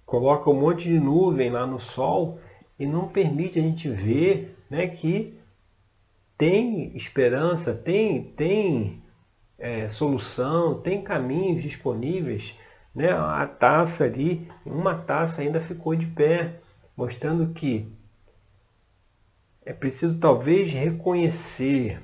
coloca 0.05 0.49
um 0.49 0.59
monte 0.59 0.89
de 0.89 0.99
nuvem 0.99 1.49
lá 1.49 1.65
no 1.65 1.79
sol 1.79 2.39
e 2.77 2.85
não 2.85 3.07
permite 3.07 3.59
a 3.59 3.61
gente 3.61 3.89
ver 3.89 4.57
né, 4.69 4.87
que 4.87 5.39
tem 6.37 6.95
esperança, 6.97 7.73
tem, 7.73 8.23
tem 8.23 9.01
é, 9.57 9.87
solução, 9.89 10.81
tem 10.81 11.01
caminhos 11.01 11.61
disponíveis. 11.61 12.55
Né? 12.93 13.11
A 13.11 13.45
taça 13.45 14.05
ali, 14.05 14.49
uma 14.65 14.95
taça 14.95 15.41
ainda 15.41 15.61
ficou 15.61 15.95
de 15.95 16.07
pé, 16.07 16.59
mostrando 16.97 17.53
que 17.53 17.87
é 19.65 19.73
preciso 19.73 20.19
talvez 20.19 20.71
reconhecer 20.71 22.01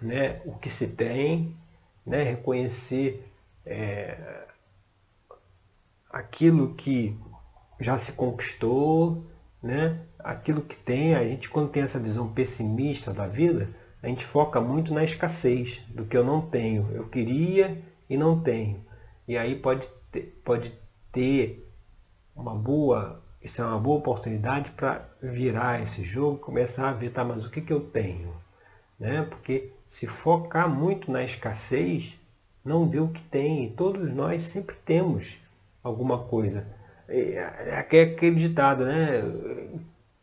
né, 0.00 0.40
o 0.44 0.54
que 0.54 0.70
se 0.70 0.86
tem, 0.86 1.56
né, 2.04 2.22
reconhecer 2.22 3.30
é, 3.64 4.46
aquilo 6.10 6.74
que 6.74 7.18
já 7.80 7.98
se 7.98 8.12
conquistou, 8.12 9.24
né, 9.62 10.00
aquilo 10.18 10.62
que 10.62 10.76
tem, 10.76 11.14
a 11.14 11.24
gente 11.24 11.48
quando 11.48 11.70
tem 11.70 11.82
essa 11.82 11.98
visão 11.98 12.32
pessimista 12.32 13.12
da 13.12 13.26
vida, 13.26 13.74
a 14.02 14.06
gente 14.06 14.24
foca 14.24 14.60
muito 14.60 14.94
na 14.94 15.02
escassez 15.04 15.82
do 15.88 16.04
que 16.04 16.16
eu 16.16 16.24
não 16.24 16.40
tenho. 16.40 16.88
Eu 16.92 17.08
queria 17.08 17.82
e 18.08 18.16
não 18.16 18.40
tenho. 18.40 18.84
E 19.26 19.36
aí 19.36 19.56
pode 19.56 19.88
ter, 20.10 20.40
pode 20.44 20.72
ter 21.10 21.68
uma 22.34 22.54
boa, 22.54 23.22
isso 23.48 23.62
é 23.62 23.64
uma 23.64 23.78
boa 23.78 23.98
oportunidade 23.98 24.70
para 24.72 25.08
virar 25.22 25.82
esse 25.82 26.04
jogo, 26.04 26.38
começar 26.38 26.90
a 26.90 26.92
ver, 26.92 27.10
tá, 27.10 27.24
mas 27.24 27.44
o 27.44 27.50
que, 27.50 27.62
que 27.62 27.72
eu 27.72 27.80
tenho? 27.80 28.34
Né? 29.00 29.22
Porque 29.22 29.72
se 29.86 30.06
focar 30.06 30.68
muito 30.68 31.10
na 31.10 31.24
escassez, 31.24 32.18
não 32.64 32.88
vê 32.88 33.00
o 33.00 33.08
que 33.08 33.22
tem. 33.24 33.64
E 33.64 33.70
todos 33.70 34.12
nós 34.12 34.42
sempre 34.42 34.76
temos 34.84 35.38
alguma 35.82 36.18
coisa. 36.18 36.66
É, 37.08 37.32
é 37.70 37.78
aquele 37.78 38.34
ditado, 38.38 38.84
né? 38.84 39.22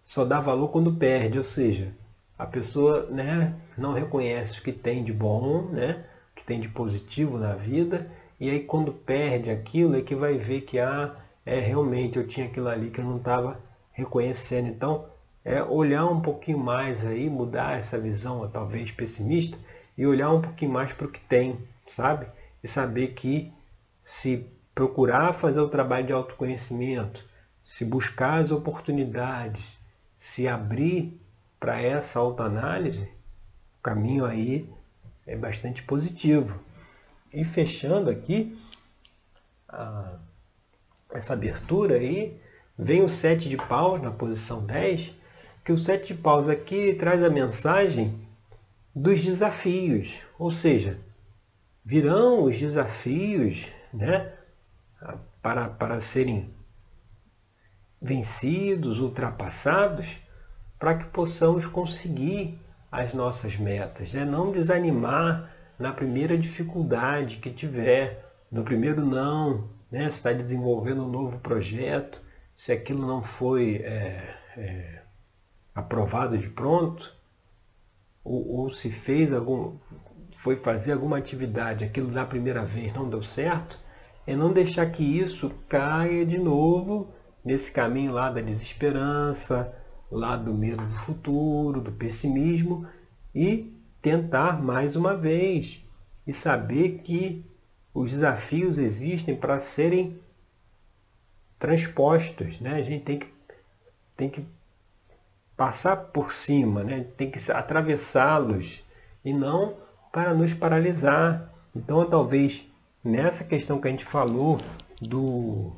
Só 0.06 0.24
dá 0.24 0.40
valor 0.40 0.68
quando 0.70 0.94
perde, 0.94 1.40
ou 1.40 1.44
seja, 1.44 1.92
a 2.38 2.46
pessoa 2.46 3.08
né, 3.10 3.56
não 3.76 3.94
reconhece 3.94 4.60
o 4.60 4.62
que 4.62 4.72
tem 4.72 5.04
de 5.04 5.12
bom, 5.12 5.64
né, 5.72 6.06
o 6.32 6.36
que 6.36 6.46
tem 6.46 6.60
de 6.60 6.70
positivo 6.70 7.40
na 7.40 7.56
vida, 7.56 8.08
e 8.40 8.52
aí 8.52 8.60
quando 8.60 8.94
perde 8.94 9.50
aquilo 9.50 9.98
é 9.98 10.02
que 10.02 10.14
vai 10.14 10.38
ver 10.38 10.62
que 10.62 10.78
ah, 10.78 11.16
é 11.46 11.60
realmente 11.60 12.18
eu 12.18 12.28
tinha 12.28 12.48
aquilo 12.48 12.68
ali 12.68 12.90
que 12.90 13.00
eu 13.00 13.06
não 13.06 13.18
estava 13.18 13.60
reconhecendo. 13.92 14.68
Então, 14.68 15.08
é 15.44 15.62
olhar 15.62 16.06
um 16.06 16.22
pouquinho 16.22 16.58
mais 16.58 17.06
aí, 17.06 17.30
mudar 17.30 17.78
essa 17.78 18.00
visão 18.00 18.50
talvez 18.50 18.92
pessimista 18.92 19.58
e 19.98 20.06
olhar 20.06 20.32
um 20.32 20.42
pouquinho 20.42 20.72
mais 20.72 20.92
para 20.92 21.06
o 21.06 21.12
que 21.12 21.20
tem, 21.20 21.60
sabe? 21.86 22.26
E 22.64 22.68
saber 22.68 23.14
que 23.14 23.54
se 24.04 24.50
procurar 24.74 25.34
fazer 25.34 25.60
o 25.62 25.70
trabalho 25.70 26.08
de 26.08 26.14
autoconhecimento, 26.14 27.24
se 27.64 27.86
buscar 27.86 28.42
as 28.42 28.52
oportunidades, 28.52 29.78
se 30.18 30.48
abrir 30.48 31.20
para 31.60 31.80
essa 31.80 32.20
autoanálise, 32.20 33.04
o 33.80 33.84
caminho 33.84 34.26
aí 34.26 34.70
é 35.26 35.36
bastante 35.36 35.84
positivo. 35.84 36.60
E 37.32 37.44
fechando 37.44 38.10
aqui 38.10 38.60
a, 39.70 40.18
essa 41.16 41.34
abertura 41.34 41.96
aí, 41.96 42.40
vem 42.78 43.02
o 43.02 43.10
sete 43.10 43.48
de 43.50 43.58
paus 43.58 44.02
na 44.02 44.12
posição 44.12 44.66
10, 44.66 45.14
que 45.64 45.72
o 45.72 45.78
sete 45.78 46.14
de 46.14 46.22
paus 46.22 46.48
aqui 46.48 46.94
traz 46.94 47.24
a 47.24 47.30
mensagem 47.30 48.20
dos 48.94 49.20
desafios, 49.20 50.22
ou 50.38 50.52
seja, 50.52 51.00
virão 51.84 52.44
os 52.44 52.58
desafios 52.58 53.68
né, 53.94 54.32
para, 55.42 55.70
para 55.70 56.00
serem 56.00 56.54
vencidos, 58.02 59.00
ultrapassados, 59.00 60.18
para 60.78 60.96
que 60.96 61.06
possamos 61.06 61.66
conseguir 61.66 62.60
as 62.92 63.14
nossas 63.14 63.58
metas. 63.58 64.14
Né? 64.14 64.24
Não 64.24 64.52
desanimar 64.52 65.52
na 65.78 65.92
primeira 65.92 66.38
dificuldade 66.38 67.38
que 67.38 67.52
tiver, 67.52 68.26
no 68.52 68.64
primeiro 68.64 69.06
não, 69.06 69.70
né? 69.92 70.08
está 70.08 70.32
desenvolvendo 70.32 71.04
um 71.04 71.10
novo 71.10 71.40
projeto, 71.40 72.22
se 72.56 72.72
aquilo 72.72 73.06
não 73.06 73.22
foi 73.22 73.78
é, 73.78 74.36
é, 74.58 75.02
aprovado 75.74 76.38
de 76.38 76.50
pronto, 76.50 77.14
ou, 78.24 78.48
ou 78.48 78.72
se 78.72 78.92
fez 78.92 79.34
algum, 79.34 79.78
foi 80.38 80.56
fazer 80.56 80.94
alguma 80.94 81.18
atividade, 81.18 81.84
aquilo 81.84 82.12
da 82.12 82.26
primeira 82.26 82.66
vez 82.66 82.94
não 82.94 83.10
deu 83.10 83.22
certo, 83.22 83.80
é 84.26 84.36
não 84.36 84.52
deixar 84.52 84.90
que 84.92 85.04
isso 85.04 85.52
caia 85.70 86.26
de 86.26 86.38
novo 86.38 87.14
nesse 87.44 87.72
caminho 87.72 88.12
lá 88.12 88.32
da 88.32 88.42
desesperança, 88.42 89.74
lá 90.10 90.36
do 90.36 90.54
medo 90.54 90.86
do 90.86 90.96
futuro, 90.96 91.82
do 91.82 91.92
pessimismo 91.92 92.88
e 93.34 93.72
tentar 94.02 94.62
mais 94.64 94.96
uma 94.96 95.16
vez 95.16 95.84
e 96.26 96.34
saber 96.34 97.02
que 97.04 97.46
os 97.96 98.12
desafios 98.12 98.78
existem 98.78 99.34
para 99.34 99.58
serem 99.58 100.20
transpostos. 101.58 102.60
Né? 102.60 102.76
A 102.76 102.82
gente 102.84 103.06
tem 103.06 103.20
que 103.20 103.34
tem 104.18 104.30
que 104.30 104.46
passar 105.58 105.96
por 105.98 106.32
cima, 106.32 106.84
né? 106.84 107.06
tem 107.18 107.32
que 107.32 107.52
atravessá-los 107.52 108.84
e 109.24 109.34
não 109.34 109.78
para 110.12 110.34
nos 110.34 110.54
paralisar. 110.54 111.50
Então, 111.76 112.06
talvez 112.06 112.64
nessa 113.04 113.44
questão 113.44 113.80
que 113.80 113.88
a 113.88 113.92
gente 113.92 114.06
falou 114.06 114.60
do, 115.02 115.74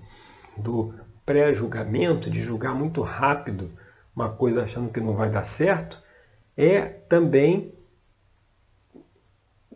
do 0.56 0.94
pré-julgamento, 1.26 2.30
de 2.30 2.42
julgar 2.42 2.76
muito 2.76 3.02
rápido 3.02 3.72
uma 4.16 4.30
coisa 4.30 4.64
achando 4.64 4.92
que 4.92 5.00
não 5.00 5.16
vai 5.16 5.30
dar 5.30 5.44
certo, 5.44 6.02
é 6.56 6.82
também 6.82 7.74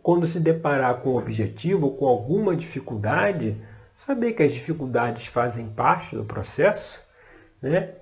quando 0.02 0.26
se 0.26 0.40
deparar 0.40 0.96
com 0.96 1.10
um 1.10 1.16
objetivo 1.16 1.86
ou 1.86 1.96
com 1.96 2.06
alguma 2.06 2.56
dificuldade, 2.56 3.56
saber 3.96 4.32
que 4.32 4.42
as 4.42 4.52
dificuldades 4.52 5.26
fazem 5.26 5.68
parte 5.68 6.16
do 6.16 6.24
processo, 6.24 7.00
né? 7.60 7.94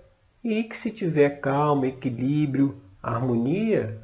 E 0.43 0.65
que 0.65 0.77
se 0.77 0.91
tiver 0.91 1.41
calma, 1.41 1.87
equilíbrio, 1.87 2.81
harmonia, 3.03 4.01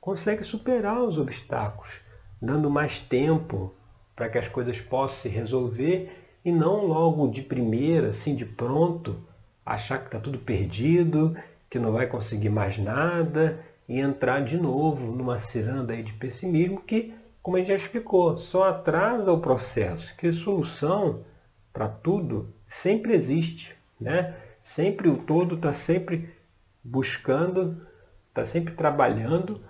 consegue 0.00 0.42
superar 0.42 1.02
os 1.02 1.18
obstáculos, 1.18 2.00
dando 2.40 2.70
mais 2.70 3.00
tempo 3.00 3.74
para 4.16 4.28
que 4.28 4.38
as 4.38 4.48
coisas 4.48 4.80
possam 4.80 5.18
se 5.18 5.28
resolver 5.28 6.10
e 6.44 6.52
não 6.52 6.86
logo 6.86 7.28
de 7.28 7.42
primeira, 7.42 8.08
assim 8.08 8.34
de 8.34 8.44
pronto, 8.44 9.16
achar 9.64 9.98
que 9.98 10.06
está 10.06 10.18
tudo 10.20 10.38
perdido, 10.38 11.36
que 11.70 11.78
não 11.78 11.92
vai 11.92 12.06
conseguir 12.06 12.50
mais 12.50 12.78
nada 12.78 13.58
e 13.88 13.98
entrar 13.98 14.44
de 14.44 14.56
novo 14.56 15.10
numa 15.10 15.38
ciranda 15.38 15.96
de 16.02 16.12
pessimismo 16.12 16.80
que, 16.80 17.14
como 17.44 17.58
a 17.58 17.60
gente 17.60 17.68
já 17.68 17.74
explicou, 17.74 18.38
só 18.38 18.70
atrasa 18.70 19.30
o 19.30 19.38
processo, 19.38 20.16
que 20.16 20.32
solução 20.32 21.26
para 21.74 21.86
tudo 21.86 22.54
sempre 22.66 23.12
existe, 23.12 23.76
né? 24.00 24.34
Sempre 24.62 25.10
o 25.10 25.18
todo 25.18 25.56
está 25.56 25.70
sempre 25.70 26.34
buscando, 26.82 27.86
está 28.30 28.46
sempre 28.46 28.72
trabalhando 28.72 29.62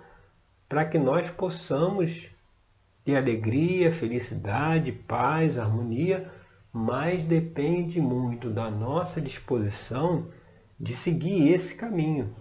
para 0.69 0.85
que 0.85 0.97
nós 0.97 1.29
possamos 1.29 2.29
ter 3.03 3.17
alegria, 3.17 3.91
felicidade, 3.91 4.93
paz, 4.93 5.57
harmonia, 5.57 6.31
mas 6.71 7.27
depende 7.27 7.99
muito 7.99 8.49
da 8.51 8.71
nossa 8.71 9.19
disposição 9.19 10.29
de 10.79 10.95
seguir 10.95 11.51
esse 11.51 11.75
caminho. 11.75 12.33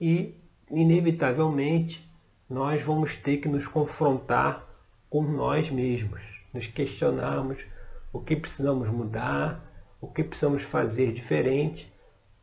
E, 0.00 0.34
inevitavelmente, 0.70 2.10
nós 2.52 2.82
vamos 2.82 3.16
ter 3.16 3.38
que 3.38 3.48
nos 3.48 3.66
confrontar 3.66 4.68
com 5.08 5.22
nós 5.22 5.70
mesmos, 5.70 6.20
nos 6.52 6.66
questionarmos 6.66 7.64
o 8.12 8.20
que 8.20 8.36
precisamos 8.36 8.90
mudar, 8.90 9.64
o 10.00 10.06
que 10.06 10.22
precisamos 10.22 10.62
fazer 10.62 11.12
diferente 11.12 11.90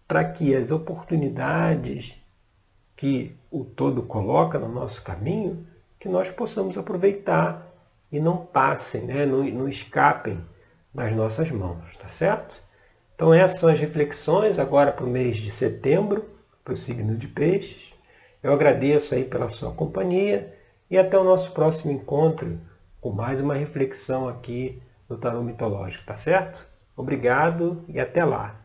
para 0.08 0.26
que 0.26 0.56
as 0.56 0.72
oportunidades 0.72 2.16
que 2.96 3.38
o 3.52 3.64
todo 3.64 4.02
coloca 4.02 4.58
no 4.58 4.68
nosso 4.68 5.04
caminho, 5.04 5.68
que 6.00 6.10
nós 6.10 6.32
possamos 6.32 6.76
aproveitar 6.76 7.68
e 8.12 8.20
não 8.20 8.38
passem, 8.38 9.04
né? 9.04 9.28
não, 9.28 9.44
não 9.44 9.70
escapem 9.70 10.44
das 10.92 11.16
nossas 11.16 11.52
mãos, 11.52 11.96
tá 11.98 12.10
certo? 12.10 12.60
Então 13.14 13.32
essas 13.32 13.60
são 13.60 13.70
as 13.70 13.80
reflexões 13.80 14.58
agora 14.58 14.92
para 14.92 15.06
o 15.06 15.10
mês 15.10 15.38
de 15.38 15.52
setembro, 15.52 16.28
para 16.64 16.74
o 16.74 16.78
signo 16.78 17.16
de 17.16 17.28
peixes. 17.28 17.89
Eu 18.42 18.54
agradeço 18.54 19.14
aí 19.14 19.26
pela 19.26 19.50
sua 19.50 19.72
companhia 19.74 20.56
e 20.90 20.98
até 20.98 21.18
o 21.18 21.24
nosso 21.26 21.52
próximo 21.52 21.92
encontro 21.92 22.58
com 23.02 23.12
mais 23.12 23.42
uma 23.42 23.54
reflexão 23.54 24.30
aqui 24.30 24.82
no 25.10 25.18
Tarô 25.18 25.44
Mitológico, 25.44 26.06
tá 26.06 26.16
certo? 26.16 26.66
Obrigado 26.96 27.84
e 27.90 28.00
até 28.00 28.24
lá! 28.24 28.60